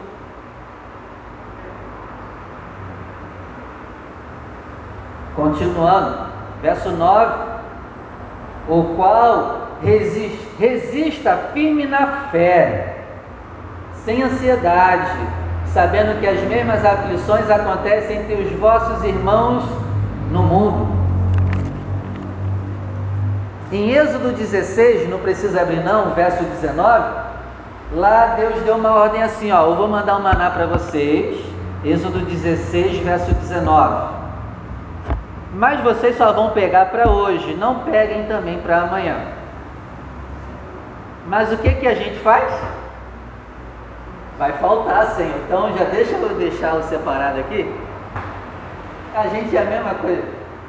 Continuando, 5.34 6.26
verso 6.62 6.90
9: 6.92 7.34
O 8.68 8.94
qual 8.94 9.68
resiste, 9.82 10.48
resista 10.60 11.36
firme 11.52 11.86
na 11.86 12.28
fé, 12.30 12.98
sem 14.04 14.22
ansiedade 14.22 15.43
sabendo 15.74 16.20
que 16.20 16.26
as 16.26 16.40
mesmas 16.42 16.84
aflições 16.84 17.50
acontecem 17.50 18.18
entre 18.18 18.34
os 18.34 18.52
vossos 18.52 19.02
irmãos 19.04 19.64
no 20.30 20.44
mundo. 20.44 20.94
Em 23.72 23.90
Êxodo 23.90 24.30
16, 24.30 25.08
não 25.08 25.18
precisa 25.18 25.62
abrir 25.62 25.82
não, 25.82 26.14
verso 26.14 26.44
19, 26.44 27.16
lá 27.92 28.36
Deus 28.38 28.62
deu 28.62 28.76
uma 28.76 28.94
ordem 28.94 29.20
assim, 29.24 29.50
ó, 29.50 29.66
eu 29.66 29.74
vou 29.74 29.88
mandar 29.88 30.16
um 30.16 30.22
maná 30.22 30.48
para 30.48 30.66
vocês, 30.66 31.44
Êxodo 31.84 32.20
16, 32.20 32.98
verso 32.98 33.34
19. 33.34 34.14
Mas 35.54 35.80
vocês 35.80 36.16
só 36.16 36.32
vão 36.32 36.50
pegar 36.50 36.86
para 36.86 37.10
hoje, 37.10 37.52
não 37.54 37.80
peguem 37.80 38.26
também 38.26 38.58
para 38.58 38.82
amanhã. 38.82 39.16
Mas 41.26 41.52
o 41.52 41.56
que 41.56 41.74
que 41.74 41.88
a 41.88 41.94
gente 41.94 42.20
faz? 42.20 42.52
Vai 44.38 44.52
faltar, 44.54 45.06
Senhor. 45.10 45.36
Então 45.46 45.76
já 45.76 45.84
deixa 45.84 46.16
eu 46.16 46.28
deixar 46.36 46.74
o 46.74 46.82
separado 46.84 47.40
aqui. 47.40 47.72
A 49.14 49.28
gente 49.28 49.56
é 49.56 49.60
a 49.60 49.64
mesma 49.64 49.94
coisa. 49.94 50.22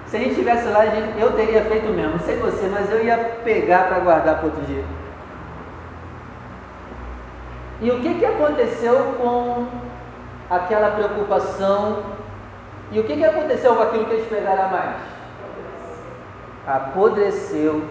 Se 0.07 0.17
a 0.17 0.19
gente 0.19 0.31
estivesse 0.31 0.67
lá, 0.67 0.85
eu 0.85 1.31
teria 1.33 1.63
feito 1.63 1.91
mesmo. 1.91 2.11
Não 2.11 2.19
sei 2.19 2.37
você, 2.37 2.67
mas 2.67 2.91
eu 2.91 3.03
ia 3.03 3.17
pegar 3.43 3.87
para 3.87 3.99
guardar 3.99 4.35
para 4.35 4.45
outro 4.45 4.61
dia. 4.65 4.83
E 7.81 7.91
o 7.91 7.99
que, 7.99 8.13
que 8.13 8.25
aconteceu 8.25 9.15
com 9.17 9.67
aquela 10.49 10.91
preocupação? 10.91 12.03
E 12.91 12.99
o 12.99 13.03
que, 13.03 13.17
que 13.17 13.25
aconteceu 13.25 13.75
com 13.75 13.81
aquilo 13.81 14.05
que 14.05 14.13
eles 14.13 14.27
pegaram 14.27 14.65
a 14.65 14.67
mais? 14.67 14.95
Apodreceu 16.67 17.83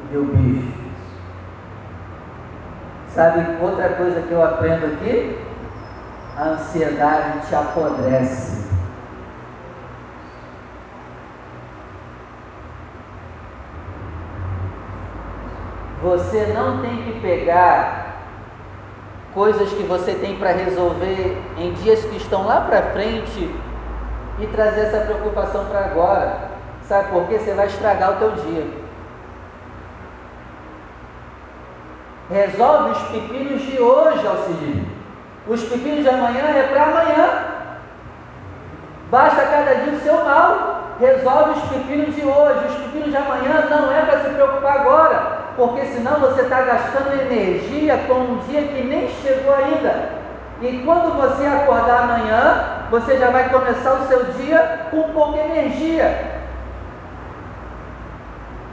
e 0.00 0.12
deu 0.12 0.24
bicho. 0.24 0.81
Sabe 3.14 3.62
outra 3.62 3.90
coisa 3.90 4.22
que 4.22 4.32
eu 4.32 4.42
aprendo 4.42 4.86
aqui? 4.86 5.38
A 6.36 6.44
ansiedade 6.44 7.46
te 7.46 7.54
apodrece. 7.54 8.62
Você 16.02 16.46
não 16.54 16.80
tem 16.80 17.02
que 17.02 17.20
pegar 17.20 18.16
coisas 19.34 19.70
que 19.70 19.82
você 19.82 20.14
tem 20.14 20.36
para 20.36 20.52
resolver 20.52 21.36
em 21.58 21.72
dias 21.74 22.02
que 22.04 22.16
estão 22.16 22.46
lá 22.46 22.62
para 22.62 22.82
frente 22.92 23.54
e 24.40 24.46
trazer 24.48 24.86
essa 24.86 25.00
preocupação 25.00 25.66
para 25.66 25.84
agora. 25.84 26.50
Sabe 26.88 27.10
por 27.10 27.28
quê? 27.28 27.38
Você 27.38 27.52
vai 27.52 27.66
estragar 27.66 28.12
o 28.12 28.16
teu 28.16 28.30
dia. 28.32 28.81
Resolve 32.32 32.92
os 32.92 33.02
pepinos 33.08 33.60
de 33.60 33.78
hoje, 33.78 34.26
Alcide. 34.26 34.86
Os 35.46 35.62
pepinos 35.64 36.02
de 36.02 36.08
amanhã 36.08 36.44
é 36.56 36.62
para 36.72 36.84
amanhã. 36.84 37.28
Basta 39.10 39.42
cada 39.42 39.74
dia 39.74 39.92
o 39.92 40.00
seu 40.00 40.24
mal. 40.24 40.94
Resolve 40.98 41.50
os 41.50 41.68
pepinos 41.68 42.14
de 42.14 42.22
hoje. 42.22 42.66
Os 42.68 42.74
pepinos 42.76 43.10
de 43.10 43.16
amanhã 43.18 43.66
não 43.68 43.92
é 43.92 44.00
para 44.00 44.20
se 44.20 44.30
preocupar 44.30 44.80
agora, 44.80 45.38
porque 45.56 45.84
senão 45.84 46.20
você 46.20 46.40
está 46.40 46.62
gastando 46.62 47.20
energia 47.20 47.98
com 48.08 48.14
um 48.14 48.38
dia 48.48 48.62
que 48.62 48.82
nem 48.82 49.08
chegou 49.22 49.54
ainda. 49.54 50.22
E 50.62 50.82
quando 50.86 51.14
você 51.14 51.44
acordar 51.44 52.04
amanhã, 52.04 52.86
você 52.90 53.18
já 53.18 53.30
vai 53.30 53.50
começar 53.50 53.92
o 53.92 54.06
seu 54.06 54.24
dia 54.32 54.86
com 54.90 55.02
pouca 55.12 55.38
energia. 55.38 56.41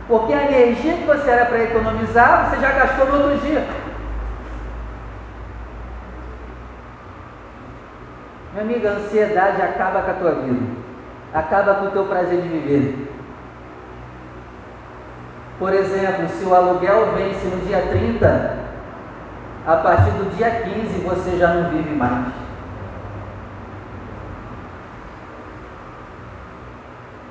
Porque 0.09 0.33
a 0.33 0.45
energia 0.45 0.97
que 0.97 1.05
você 1.05 1.29
era 1.29 1.45
para 1.45 1.63
economizar, 1.63 2.49
você 2.49 2.59
já 2.59 2.71
gastou 2.71 3.05
no 3.05 3.23
outro 3.25 3.37
dia. 3.47 3.63
Meu 8.55 8.63
amigo, 8.63 8.87
a 8.87 8.91
ansiedade 8.91 9.61
acaba 9.61 10.01
com 10.01 10.09
a 10.09 10.13
tua 10.15 10.31
vida, 10.41 10.65
acaba 11.31 11.75
com 11.75 11.85
o 11.85 11.91
teu 11.91 12.05
prazer 12.05 12.41
de 12.41 12.47
viver. 12.47 13.13
Por 15.59 15.71
exemplo, 15.73 16.27
se 16.29 16.43
o 16.43 16.55
aluguel 16.55 17.11
vence 17.15 17.45
no 17.45 17.63
dia 17.67 17.79
30, 17.91 18.57
a 19.67 19.75
partir 19.75 20.09
do 20.11 20.35
dia 20.35 20.49
15 20.49 21.01
você 21.01 21.37
já 21.37 21.53
não 21.53 21.69
vive 21.69 21.93
mais. 21.93 22.48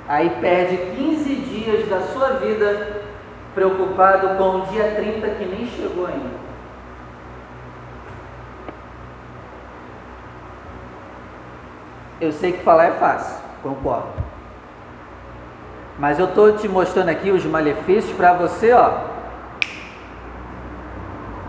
Aí 0.09 0.31
perde 0.41 0.79
15 0.97 1.35
dias 1.35 1.89
da 1.89 2.01
sua 2.01 2.31
vida 2.39 3.03
preocupado 3.55 4.39
com 4.39 4.61
o 4.61 4.67
dia 4.67 4.95
30 4.95 5.29
que 5.29 5.45
nem 5.45 5.67
chegou 5.67 6.07
ainda. 6.07 6.39
Eu 12.21 12.33
sei 12.33 12.53
que 12.53 12.65
falar 12.65 12.85
é 12.85 12.93
fácil, 12.93 13.37
concordo. 13.63 14.09
Mas 15.99 16.19
eu 16.19 16.27
estou 16.27 16.57
te 16.57 16.67
mostrando 16.69 17.11
aqui 17.11 17.31
os 17.31 17.45
malefícios 17.45 18.17
para 18.17 18.33
você, 18.33 18.73
ó. 18.73 19.01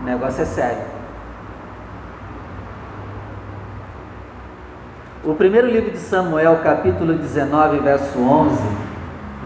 O 0.00 0.04
negócio 0.04 0.42
é 0.42 0.44
sério. 0.44 0.99
O 5.22 5.34
primeiro 5.34 5.66
livro 5.66 5.90
de 5.90 5.98
Samuel, 5.98 6.60
capítulo 6.62 7.12
19, 7.12 7.80
verso 7.80 8.18
11, 8.18 8.58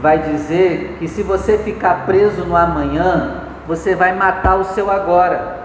vai 0.01 0.19
dizer 0.19 0.99
que 1.01 1.09
se 1.09 1.21
você 1.25 1.59
ficar 1.59 2.07
preso 2.07 2.45
no 2.45 2.55
amanhã, 2.55 3.41
você 3.67 3.93
vai 3.97 4.15
matar 4.15 4.55
o 4.55 4.65
seu 4.65 4.89
agora. 4.89 5.65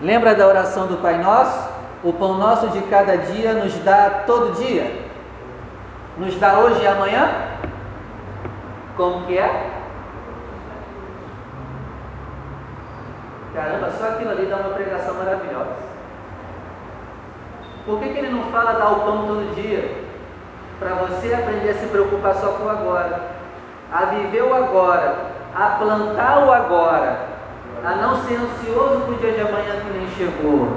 Lembra 0.00 0.34
da 0.34 0.44
oração 0.44 0.88
do 0.88 0.96
Pai 0.96 1.22
Nosso? 1.22 1.70
O 2.02 2.12
pão 2.12 2.36
nosso 2.36 2.66
de 2.70 2.80
cada 2.82 3.16
dia 3.16 3.52
nos 3.52 3.78
dá 3.84 4.24
todo 4.26 4.56
dia. 4.56 5.02
nos 6.18 6.34
dá 6.40 6.58
hoje 6.58 6.82
e 6.82 6.86
amanhã? 6.88 7.30
Como 8.96 9.24
que 9.24 9.38
é? 9.38 9.70
Caramba, 13.54 13.88
só 13.92 14.08
aquilo 14.08 14.30
ali 14.32 14.46
dá 14.46 14.56
uma 14.56 14.70
pregação 14.70 15.14
maravilhosa. 15.14 15.91
Por 17.84 17.98
que, 17.98 18.10
que 18.10 18.18
ele 18.18 18.30
não 18.30 18.44
fala 18.52 18.74
dar 18.74 18.92
o 18.92 19.00
pão 19.00 19.26
todo 19.26 19.54
dia? 19.54 20.02
Para 20.78 20.94
você 20.94 21.34
aprender 21.34 21.70
a 21.70 21.74
se 21.74 21.86
preocupar 21.86 22.34
só 22.34 22.48
com 22.52 22.64
o 22.64 22.70
agora, 22.70 23.20
a 23.92 24.04
viver 24.06 24.42
o 24.42 24.54
agora, 24.54 25.16
a 25.54 25.66
plantar 25.78 26.44
o 26.46 26.52
agora, 26.52 27.18
a 27.84 27.94
não 27.96 28.22
ser 28.22 28.36
ansioso 28.36 29.00
para 29.02 29.14
o 29.14 29.18
dia 29.18 29.32
de 29.32 29.40
amanhã 29.40 29.80
que 29.80 29.98
nem 29.98 30.08
chegou. 30.10 30.76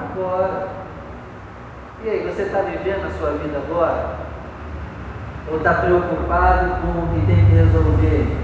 Agora. 0.00 0.68
E 2.02 2.08
aí, 2.08 2.22
você 2.26 2.42
está 2.42 2.60
vivendo 2.62 3.06
a 3.06 3.18
sua 3.18 3.32
vida 3.32 3.58
agora? 3.58 4.16
Ou 5.50 5.58
está 5.58 5.74
preocupado 5.74 6.80
com 6.80 6.88
o 6.88 7.08
que 7.12 7.26
tem 7.26 7.44
que 7.44 7.52
resolver? 7.52 8.38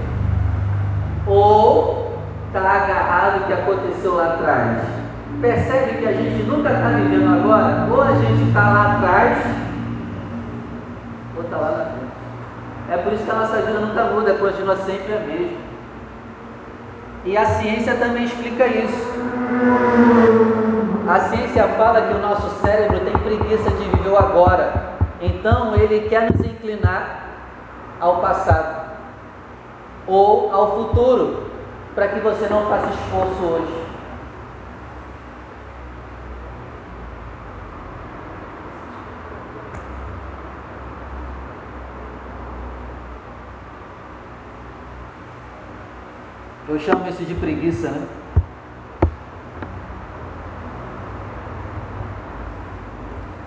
Ou 1.25 2.19
está 2.47 2.59
agarrado 2.59 3.41
o 3.41 3.47
que 3.47 3.53
aconteceu 3.53 4.15
lá 4.15 4.33
atrás? 4.33 5.06
Percebe 5.41 5.99
que 5.99 6.07
a 6.07 6.13
gente 6.13 6.43
nunca 6.43 6.71
está 6.71 6.87
vivendo 6.89 7.39
agora? 7.39 7.87
Ou 7.91 8.01
a 8.01 8.13
gente 8.15 8.47
está 8.47 8.61
lá 8.61 8.93
atrás, 8.93 9.37
ou 11.35 11.43
está 11.43 11.57
lá 11.57 11.69
na 11.69 11.85
frente. 11.85 12.07
É 12.89 12.97
por 12.97 13.13
isso 13.13 13.23
que 13.23 13.31
a 13.31 13.35
nossa 13.35 13.57
vida 13.57 13.79
nunca 13.79 14.03
muda, 14.05 14.33
continua 14.33 14.75
sempre 14.77 15.13
a 15.13 15.19
mesma. 15.19 15.57
E 17.23 17.37
a 17.37 17.45
ciência 17.45 17.95
também 17.95 18.23
explica 18.23 18.65
isso. 18.65 19.13
A 21.07 21.19
ciência 21.19 21.63
fala 21.69 22.01
que 22.01 22.13
o 22.13 22.19
nosso 22.19 22.49
cérebro 22.61 22.99
tem 23.01 23.13
preguiça 23.13 23.69
de 23.69 23.83
viver 23.89 24.09
o 24.09 24.17
agora. 24.17 24.73
Então 25.21 25.75
ele 25.75 26.07
quer 26.09 26.31
nos 26.31 26.41
inclinar 26.45 27.25
ao 27.99 28.21
passado 28.21 28.87
ou 30.07 30.53
ao 30.53 30.75
futuro, 30.77 31.47
para 31.93 32.07
que 32.07 32.19
você 32.21 32.47
não 32.49 32.65
faça 32.67 32.87
esforço 32.87 33.43
hoje. 33.43 33.86
Eu 46.67 46.77
chamo 46.79 47.07
isso 47.07 47.23
de 47.23 47.33
preguiça, 47.33 47.89
né? 47.89 48.07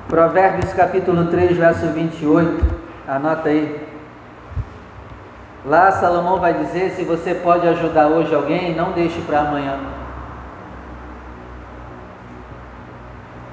Provérbios 0.09 0.73
capítulo 0.73 1.27
3, 1.27 1.55
verso 1.55 1.87
28. 1.89 2.65
Anota 3.07 3.51
aí. 3.51 3.87
Lá 5.67 5.93
Salomão 5.93 6.41
vai 6.41 6.55
dizer: 6.55 6.93
se 6.93 7.05
você 7.05 7.35
pode 7.35 7.69
ajudar 7.69 8.07
hoje 8.07 8.35
alguém, 8.35 8.75
não 8.75 8.93
deixe 8.93 9.21
para 9.21 9.41
amanhã. 9.41 9.79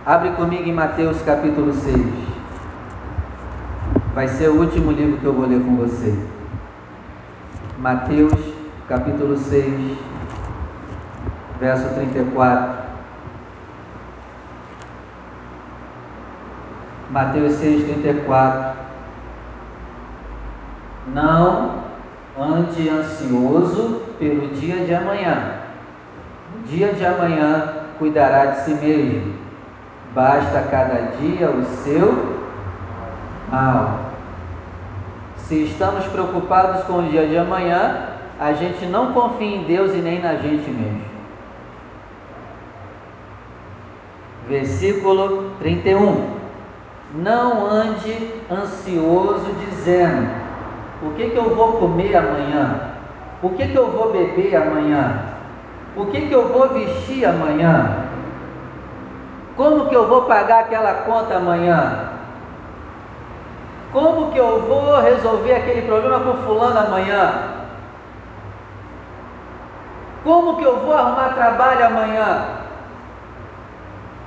Abre 0.05 0.31
comigo 0.31 0.63
em 0.63 0.73
Mateus 0.73 1.21
capítulo 1.23 1.73
6. 1.73 1.97
Vai 4.15 4.29
ser 4.29 4.47
o 4.47 4.61
último 4.61 4.93
livro 4.93 5.17
que 5.17 5.25
eu 5.25 5.33
vou 5.33 5.45
ler 5.45 5.61
com 5.61 5.75
você. 5.75 6.17
Mateus 7.77 8.56
capítulo 8.87 9.35
6, 9.35 9.97
verso 11.59 11.93
34. 11.93 12.87
Mateus 17.09 17.53
6, 17.55 17.83
34. 17.85 18.77
Não 21.13 21.83
ande 22.39 22.89
ansioso 22.89 24.03
pelo 24.19 24.47
dia 24.55 24.85
de 24.85 24.93
amanhã. 24.93 25.55
O 26.55 26.67
dia 26.67 26.93
de 26.93 27.05
amanhã 27.05 27.73
cuidará 27.99 28.45
de 28.47 28.59
si 28.61 28.73
mesmo. 28.73 29.33
Basta 30.13 30.61
cada 30.71 31.17
dia 31.17 31.49
o 31.49 31.63
seu 31.83 32.37
mal. 33.51 34.11
Se 35.35 35.63
estamos 35.63 36.05
preocupados 36.05 36.83
com 36.83 36.99
o 36.99 37.09
dia 37.09 37.25
de 37.27 37.37
amanhã, 37.37 38.06
a 38.39 38.53
gente 38.53 38.85
não 38.85 39.13
confia 39.13 39.55
em 39.55 39.63
Deus 39.63 39.93
e 39.93 39.97
nem 39.97 40.21
na 40.21 40.35
gente 40.35 40.69
mesmo. 40.69 41.01
Versículo 44.47 45.51
31. 45.59 46.37
Não 47.15 47.65
ande 47.65 48.31
ansioso 48.51 49.51
dizendo: 49.65 50.29
O 51.01 51.11
que, 51.15 51.29
que 51.29 51.37
eu 51.37 51.55
vou 51.55 51.73
comer 51.73 52.15
amanhã? 52.15 52.81
O 53.41 53.49
que, 53.49 53.67
que 53.67 53.75
eu 53.75 53.91
vou 53.91 54.11
beber 54.11 54.55
amanhã? 54.55 55.19
O 55.95 56.05
que, 56.05 56.27
que 56.27 56.33
eu 56.33 56.49
vou 56.49 56.69
vestir 56.69 57.25
amanhã? 57.25 58.05
Como 59.55 59.87
que 59.87 59.95
eu 59.95 60.07
vou 60.07 60.23
pagar 60.23 60.59
aquela 60.59 60.93
conta 60.93 61.37
amanhã? 61.37 62.11
Como 63.91 64.31
que 64.31 64.37
eu 64.37 64.61
vou 64.61 65.01
resolver 65.01 65.55
aquele 65.55 65.81
problema 65.83 66.19
com 66.19 66.43
fulano 66.43 66.79
amanhã? 66.79 67.46
Como 70.27 70.57
que 70.57 70.63
eu 70.65 70.81
vou 70.81 70.93
arrumar 70.93 71.35
trabalho 71.35 71.85
amanhã? 71.85 72.47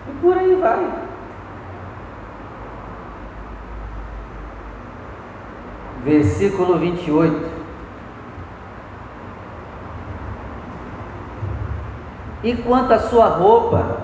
E 0.08 0.12
por 0.22 0.38
aí 0.38 0.54
vai. 0.54 0.88
Versículo 6.02 6.78
28. 6.78 7.50
E 12.44 12.56
quanto 12.62 12.94
à 12.94 12.98
sua 13.00 13.26
roupa, 13.26 13.98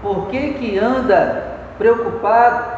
por 0.00 0.28
que 0.28 0.54
que 0.54 0.78
anda 0.78 1.58
preocupado? 1.76 2.76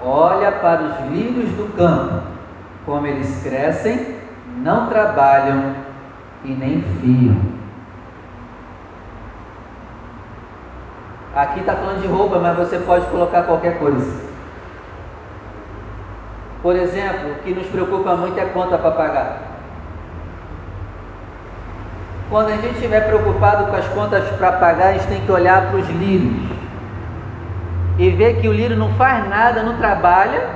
Olha 0.00 0.52
para 0.52 0.80
os 0.80 1.10
lírios 1.10 1.50
do 1.50 1.70
campo, 1.76 2.22
como 2.86 3.06
eles 3.06 3.42
crescem, 3.42 4.16
não 4.62 4.88
trabalham 4.88 5.84
e 6.44 6.48
nem 6.48 6.82
fio. 6.82 7.36
Aqui 11.34 11.60
está 11.60 11.74
falando 11.74 12.00
de 12.00 12.06
roupa, 12.06 12.38
mas 12.38 12.56
você 12.56 12.78
pode 12.78 13.06
colocar 13.06 13.42
qualquer 13.42 13.78
coisa. 13.78 14.22
Por 16.62 16.76
exemplo, 16.76 17.32
o 17.32 17.34
que 17.42 17.52
nos 17.52 17.66
preocupa 17.66 18.14
muito 18.14 18.38
é 18.38 18.44
conta 18.46 18.78
para 18.78 18.90
pagar. 18.92 19.42
Quando 22.30 22.48
a 22.48 22.56
gente 22.56 22.74
estiver 22.74 23.06
preocupado 23.06 23.66
com 23.66 23.76
as 23.76 23.86
contas 23.88 24.28
para 24.36 24.52
pagar, 24.52 24.88
a 24.88 24.92
gente 24.92 25.08
tem 25.08 25.20
que 25.20 25.32
olhar 25.32 25.70
para 25.70 25.78
os 25.78 25.88
lírios 25.88 26.54
e 27.98 28.10
ver 28.10 28.40
que 28.40 28.48
o 28.48 28.52
lírio 28.52 28.76
não 28.76 28.92
faz 28.94 29.28
nada, 29.28 29.62
não 29.62 29.76
trabalha 29.76 30.48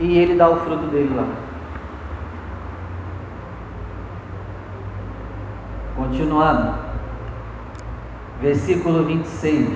e 0.00 0.18
ele 0.18 0.34
dá 0.34 0.48
o 0.48 0.56
fruto 0.56 0.86
dele 0.86 1.14
lá. 1.14 1.43
Continuando, 6.04 6.74
versículo 8.38 9.04
26. 9.04 9.70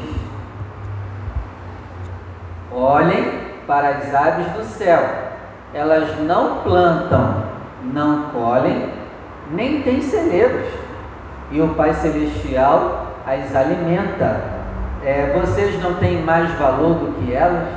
Olhem 2.70 3.40
para 3.66 3.88
as 3.88 4.14
aves 4.14 4.46
do 4.52 4.62
céu, 4.64 5.08
elas 5.72 6.18
não 6.20 6.58
plantam, 6.58 7.44
não 7.94 8.24
colhem, 8.24 8.92
nem 9.52 9.80
têm 9.80 10.02
celeiros, 10.02 10.66
e 11.50 11.62
o 11.62 11.68
Pai 11.70 11.94
Celestial 11.94 13.06
as 13.26 13.56
alimenta. 13.56 14.58
É, 15.02 15.34
vocês 15.40 15.82
não 15.82 15.94
têm 15.94 16.22
mais 16.22 16.50
valor 16.58 16.94
do 16.94 17.14
que 17.14 17.32
elas? 17.32 17.68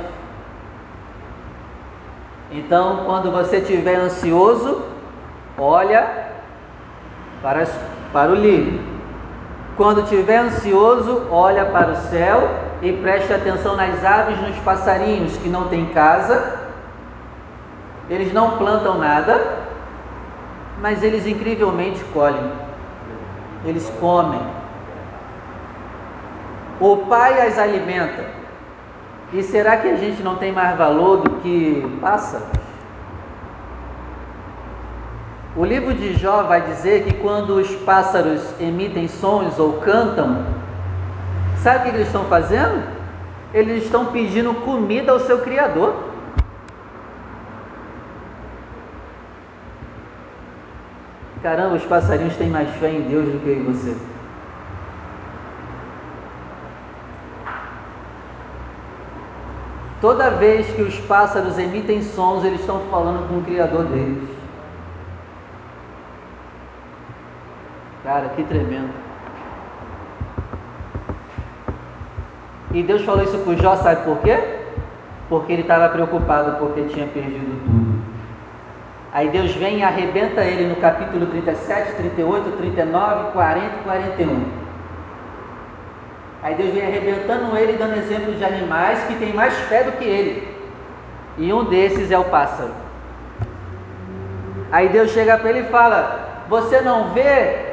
Então, 2.50 3.04
quando 3.06 3.32
você 3.32 3.56
estiver 3.56 3.96
ansioso, 3.96 4.82
olha 5.56 6.32
para 7.40 7.62
as 7.62 8.01
para 8.12 8.30
o 8.30 8.34
lírio. 8.34 8.80
Quando 9.76 10.02
estiver 10.02 10.38
ansioso, 10.38 11.26
olha 11.30 11.64
para 11.66 11.92
o 11.92 11.96
céu 11.96 12.48
e 12.82 12.92
preste 12.92 13.32
atenção 13.32 13.76
nas 13.76 14.04
aves, 14.04 14.38
nos 14.40 14.56
passarinhos 14.58 15.36
que 15.38 15.48
não 15.48 15.68
têm 15.68 15.86
casa, 15.86 16.60
eles 18.10 18.32
não 18.32 18.58
plantam 18.58 18.98
nada, 18.98 19.58
mas 20.80 21.02
eles 21.02 21.26
incrivelmente 21.26 22.04
colhem, 22.12 22.52
eles 23.64 23.90
comem. 23.98 24.40
O 26.80 26.98
Pai 27.08 27.46
as 27.46 27.58
alimenta. 27.58 28.24
E 29.32 29.42
será 29.42 29.78
que 29.78 29.88
a 29.88 29.96
gente 29.96 30.22
não 30.22 30.36
tem 30.36 30.52
mais 30.52 30.76
valor 30.76 31.18
do 31.18 31.30
que 31.40 31.98
pássaros? 32.00 32.61
O 35.54 35.66
livro 35.66 35.92
de 35.92 36.14
Jó 36.14 36.44
vai 36.44 36.62
dizer 36.62 37.04
que 37.04 37.12
quando 37.18 37.50
os 37.56 37.70
pássaros 37.76 38.40
emitem 38.58 39.06
sons 39.06 39.58
ou 39.58 39.74
cantam, 39.80 40.46
sabe 41.62 41.78
o 41.78 41.82
que 41.82 41.96
eles 41.96 42.06
estão 42.06 42.24
fazendo? 42.24 42.82
Eles 43.52 43.84
estão 43.84 44.06
pedindo 44.06 44.54
comida 44.54 45.12
ao 45.12 45.20
seu 45.20 45.40
Criador. 45.40 45.94
Caramba, 51.42 51.74
os 51.74 51.84
passarinhos 51.84 52.36
têm 52.36 52.48
mais 52.48 52.70
fé 52.76 52.90
em 52.90 53.02
Deus 53.02 53.26
do 53.26 53.38
que 53.40 53.50
em 53.50 53.64
você. 53.64 53.94
Toda 60.00 60.30
vez 60.30 60.66
que 60.68 60.80
os 60.80 60.98
pássaros 61.00 61.58
emitem 61.58 62.00
sons, 62.02 62.42
eles 62.42 62.60
estão 62.60 62.80
falando 62.90 63.28
com 63.28 63.38
o 63.38 63.42
Criador 63.42 63.84
deles. 63.84 64.41
Cara, 68.12 68.28
que 68.36 68.42
tremendo. 68.44 68.90
E 72.72 72.82
Deus 72.82 73.06
falou 73.06 73.24
isso 73.24 73.38
para 73.38 73.54
Jó, 73.54 73.76
sabe 73.76 74.04
por 74.04 74.18
quê? 74.18 74.38
Porque 75.30 75.50
ele 75.50 75.62
estava 75.62 75.88
preocupado 75.88 76.58
porque 76.58 76.82
tinha 76.92 77.06
perdido 77.06 77.58
tudo. 77.64 78.02
Aí 79.14 79.30
Deus 79.30 79.54
vem 79.54 79.78
e 79.78 79.82
arrebenta 79.82 80.42
ele 80.42 80.68
no 80.68 80.76
capítulo 80.76 81.24
37, 81.24 81.94
38, 81.94 82.50
39, 82.58 83.32
40 83.32 83.66
e 83.66 83.82
41. 83.82 84.44
Aí 86.42 86.54
Deus 86.54 86.74
vem 86.74 86.82
arrebentando 86.82 87.56
ele, 87.56 87.78
dando 87.78 87.96
exemplos 87.96 88.36
de 88.36 88.44
animais 88.44 89.02
que 89.04 89.14
têm 89.14 89.32
mais 89.32 89.54
fé 89.70 89.84
do 89.84 89.92
que 89.92 90.04
ele. 90.04 90.54
E 91.38 91.50
um 91.50 91.64
desses 91.64 92.10
é 92.10 92.18
o 92.18 92.24
pássaro. 92.24 92.72
Aí 94.70 94.90
Deus 94.90 95.12
chega 95.12 95.38
para 95.38 95.48
ele 95.48 95.60
e 95.60 95.70
fala: 95.70 96.44
Você 96.50 96.82
não 96.82 97.14
vê 97.14 97.71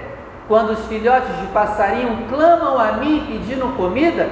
quando 0.50 0.72
os 0.72 0.84
filhotes 0.88 1.30
de 1.38 1.46
passarinho 1.54 2.26
clamam 2.28 2.80
a 2.80 2.94
mim 2.94 3.24
pedindo 3.28 3.76
comida 3.78 4.28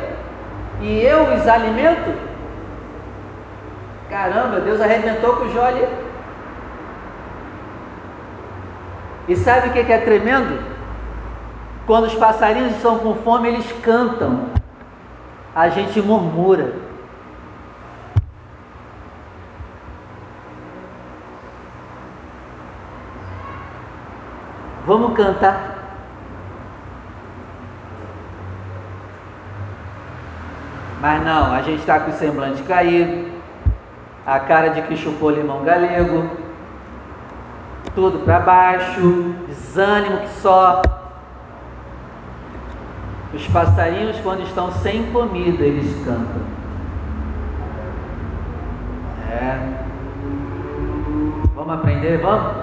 e 0.82 1.00
eu 1.00 1.36
os 1.36 1.48
alimento? 1.48 2.12
Caramba, 4.10 4.60
Deus 4.62 4.82
arrebentou 4.82 5.36
com 5.36 5.46
o 5.46 5.54
Jó. 5.54 5.70
E 9.28 9.36
sabe 9.36 9.70
o 9.70 9.72
que 9.72 9.92
é 9.92 9.98
tremendo? 10.00 10.60
Quando 11.86 12.06
os 12.06 12.16
passarinhos 12.16 12.76
estão 12.78 12.98
com 12.98 13.14
fome, 13.18 13.50
eles 13.50 13.72
cantam. 13.84 14.46
A 15.54 15.70
gente 15.70 16.02
murmura. 16.02 16.74
Vamos 24.88 25.16
cantar. 25.16 25.77
Mas 31.00 31.24
não, 31.24 31.54
a 31.54 31.62
gente 31.62 31.80
está 31.80 32.00
com 32.00 32.12
o 32.12 32.14
semblante 32.14 32.64
caído, 32.64 33.32
a 34.26 34.40
cara 34.40 34.70
de 34.70 34.82
que 34.82 34.98
chupou 34.98 35.30
limão 35.30 35.64
galego, 35.64 36.30
tudo 37.94 38.20
para 38.20 38.40
baixo, 38.40 39.36
desânimo 39.48 40.22
que 40.22 40.30
só. 40.42 40.82
Os 43.34 43.48
passarinhos, 43.48 44.20
quando 44.22 44.42
estão 44.42 44.72
sem 44.72 45.12
comida, 45.12 45.64
eles 45.64 45.94
cantam. 46.04 46.42
É. 49.30 49.60
Vamos 51.56 51.74
aprender? 51.74 52.18
Vamos? 52.20 52.54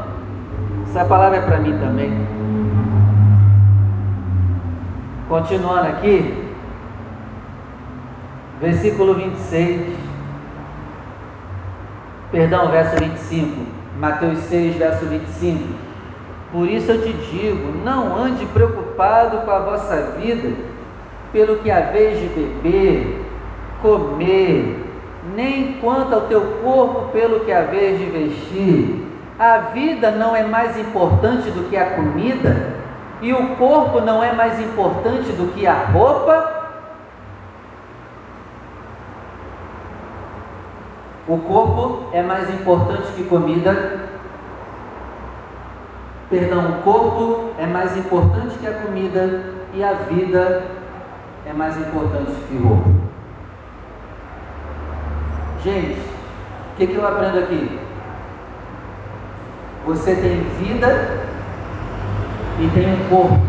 Essa 0.88 1.04
palavra 1.04 1.38
é 1.38 1.40
para 1.42 1.58
mim 1.58 1.78
também. 1.78 2.26
Continuando 5.28 5.88
aqui, 5.88 6.43
versículo 8.60 9.14
26, 9.14 9.96
perdão, 12.30 12.70
verso 12.70 12.96
25, 12.96 13.66
Mateus 13.98 14.38
6, 14.40 14.76
verso 14.76 15.06
25. 15.06 15.62
Por 16.52 16.68
isso 16.68 16.90
eu 16.90 17.02
te 17.02 17.12
digo: 17.12 17.72
não 17.84 18.16
ande 18.16 18.46
preocupado 18.46 19.38
com 19.38 19.50
a 19.50 19.58
vossa 19.58 20.12
vida, 20.18 20.52
pelo 21.32 21.58
que 21.58 21.70
haveis 21.70 22.20
de 22.20 22.28
beber, 22.28 23.24
comer, 23.82 24.84
nem 25.34 25.72
quanto 25.74 26.14
ao 26.14 26.20
teu 26.22 26.40
corpo, 26.62 27.10
pelo 27.12 27.40
que 27.40 27.52
haveis 27.52 27.98
de 27.98 28.04
vestir. 28.06 29.04
A 29.36 29.58
vida 29.74 30.12
não 30.12 30.36
é 30.36 30.44
mais 30.44 30.78
importante 30.78 31.50
do 31.50 31.68
que 31.68 31.76
a 31.76 31.96
comida, 31.96 32.74
e 33.20 33.32
o 33.32 33.56
corpo 33.56 34.00
não 34.00 34.22
é 34.22 34.32
mais 34.32 34.60
importante 34.60 35.32
do 35.32 35.52
que 35.52 35.66
a 35.66 35.86
roupa. 35.86 36.53
O 41.26 41.38
corpo 41.38 42.10
é 42.12 42.22
mais 42.22 42.48
importante 42.50 43.12
que 43.12 43.24
comida, 43.24 44.04
Perdão, 46.30 46.70
o 46.70 46.82
corpo 46.82 47.50
é 47.58 47.66
mais 47.66 47.96
importante 47.96 48.58
que 48.58 48.66
a 48.66 48.72
comida 48.72 49.44
e 49.74 49.84
a 49.84 49.92
vida 49.92 50.64
é 51.46 51.52
mais 51.52 51.76
importante 51.76 52.32
que 52.48 52.56
roupa. 52.56 52.90
Gente, 55.62 56.00
o 56.00 56.76
que, 56.76 56.86
que 56.86 56.94
eu 56.96 57.06
aprendo 57.06 57.38
aqui? 57.38 57.78
Você 59.86 60.14
tem 60.16 60.40
vida 60.58 60.88
e 62.58 62.68
tem 62.74 62.94
um 62.94 63.08
corpo. 63.08 63.40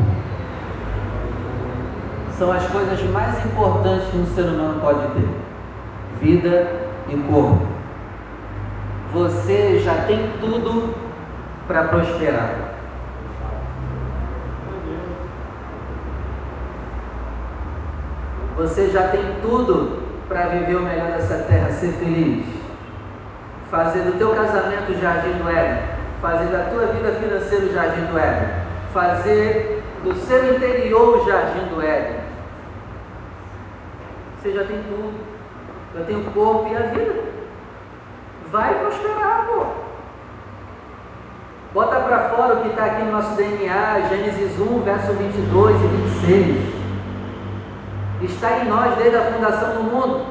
São 2.37 2.51
as 2.51 2.67
coisas 2.67 3.01
mais 3.09 3.45
importantes 3.45 4.09
que 4.09 4.17
um 4.17 4.25
ser 4.27 4.43
humano 4.43 4.81
pode 4.81 5.07
ter: 5.13 5.29
vida 6.21 6.84
e 7.09 7.15
corpo. 7.29 7.67
Você 9.13 9.79
já 9.79 9.95
tem 10.07 10.31
tudo 10.39 10.93
para 11.67 11.83
prosperar. 11.85 12.75
Você 18.57 18.89
já 18.89 19.09
tem 19.09 19.21
tudo 19.41 20.03
para 20.27 20.47
viver 20.47 20.75
o 20.75 20.81
melhor 20.81 21.11
dessa 21.11 21.39
terra, 21.43 21.69
ser 21.71 21.91
feliz. 21.93 22.45
Fazer 23.69 23.99
do 24.03 24.17
teu 24.17 24.33
casamento 24.33 24.91
o 24.91 25.01
jardim 25.01 25.33
do 25.33 25.49
Éden. 25.49 25.83
Fazer 26.21 26.45
da 26.45 26.69
tua 26.69 26.85
vida 26.87 27.11
financeira 27.13 27.65
o 27.65 27.73
jardim 27.73 28.05
do 28.05 28.17
Éden. 28.17 28.49
Fazer 28.93 29.83
do 30.03 30.13
seu 30.13 30.55
interior 30.55 31.17
o 31.17 31.29
jardim 31.29 31.67
do 31.67 31.81
Éden. 31.81 32.19
Você 34.41 34.53
já 34.53 34.63
tem 34.63 34.81
tudo. 34.83 35.34
Já 35.95 36.03
tem 36.05 36.17
o 36.17 36.31
corpo 36.31 36.69
e 36.71 36.75
a 36.75 36.81
vida. 36.81 37.23
Vai 38.51 38.73
prosperar, 38.79 39.47
pô. 39.47 39.65
Bota 41.73 41.99
para 42.01 42.29
fora 42.29 42.55
o 42.55 42.61
que 42.61 42.69
está 42.69 42.85
aqui 42.85 43.03
no 43.03 43.11
nosso 43.11 43.35
DNA, 43.35 44.01
Gênesis 44.09 44.59
1, 44.59 44.79
verso 44.81 45.13
22 45.13 45.75
e 45.75 45.87
26 45.87 46.85
está 48.25 48.59
em 48.59 48.65
nós 48.65 48.95
desde 48.97 49.17
a 49.17 49.31
fundação 49.31 49.75
do 49.75 49.83
mundo. 49.83 50.25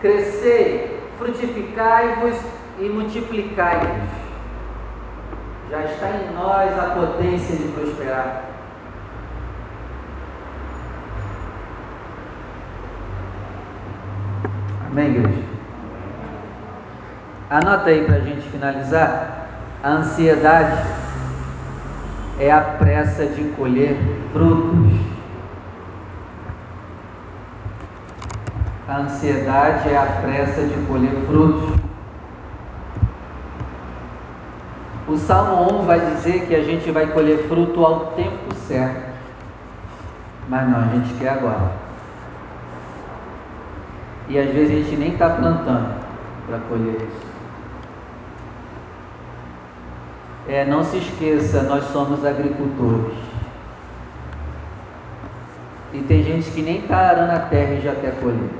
Crescei, 0.00 1.00
frutificai-vos 1.18 2.36
e 2.78 2.88
multiplicai-vos. 2.88 4.08
Já 5.70 5.84
está 5.84 6.10
em 6.10 6.34
nós 6.34 6.78
a 6.78 6.94
potência 6.94 7.56
de 7.56 7.68
prosperar. 7.72 8.44
Amém, 14.90 15.16
igreja? 15.16 15.42
Anota 17.50 17.90
aí 17.90 18.04
para 18.04 18.16
a 18.16 18.20
gente 18.20 18.48
finalizar. 18.48 19.46
A 19.82 19.90
ansiedade 19.90 20.82
é 22.38 22.50
a 22.50 22.60
pressa 22.60 23.26
de 23.26 23.44
colher 23.50 23.96
frutos. 24.32 24.98
A 28.88 28.96
ansiedade 28.96 29.90
é 29.90 29.98
a 29.98 30.06
pressa 30.22 30.62
de 30.62 30.86
colher 30.86 31.14
frutos. 31.26 31.78
O 35.06 35.16
Salmo 35.18 35.80
1 35.80 35.84
vai 35.84 36.00
dizer 36.00 36.46
que 36.46 36.54
a 36.54 36.62
gente 36.62 36.90
vai 36.90 37.06
colher 37.08 37.46
fruto 37.46 37.84
ao 37.84 38.12
tempo 38.12 38.54
certo. 38.66 39.08
Mas 40.48 40.68
não, 40.68 40.80
a 40.80 40.94
gente 40.94 41.12
quer 41.18 41.30
agora. 41.30 41.87
E 44.28 44.38
às 44.38 44.50
vezes 44.50 44.70
a 44.70 44.82
gente 44.82 44.96
nem 44.96 45.12
está 45.12 45.30
plantando 45.30 45.94
para 46.46 46.58
colher 46.68 46.96
isso. 46.96 47.28
É, 50.48 50.64
não 50.64 50.82
se 50.82 50.98
esqueça, 50.98 51.62
nós 51.62 51.84
somos 51.84 52.24
agricultores. 52.24 53.16
E 55.92 56.00
tem 56.02 56.22
gente 56.22 56.50
que 56.50 56.62
nem 56.62 56.80
está 56.80 56.96
arando 56.96 57.30
a 57.30 57.40
terra 57.40 57.72
e 57.72 57.80
já 57.80 57.94
quer 57.94 58.18
colher. 58.20 58.50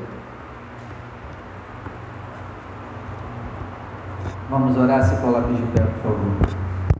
Vamos 4.48 4.76
orar, 4.78 5.02
se 5.02 5.16
coloque 5.20 5.52
de 5.52 5.62
pé, 5.72 5.82
por 6.02 6.12
favor. 6.12 6.57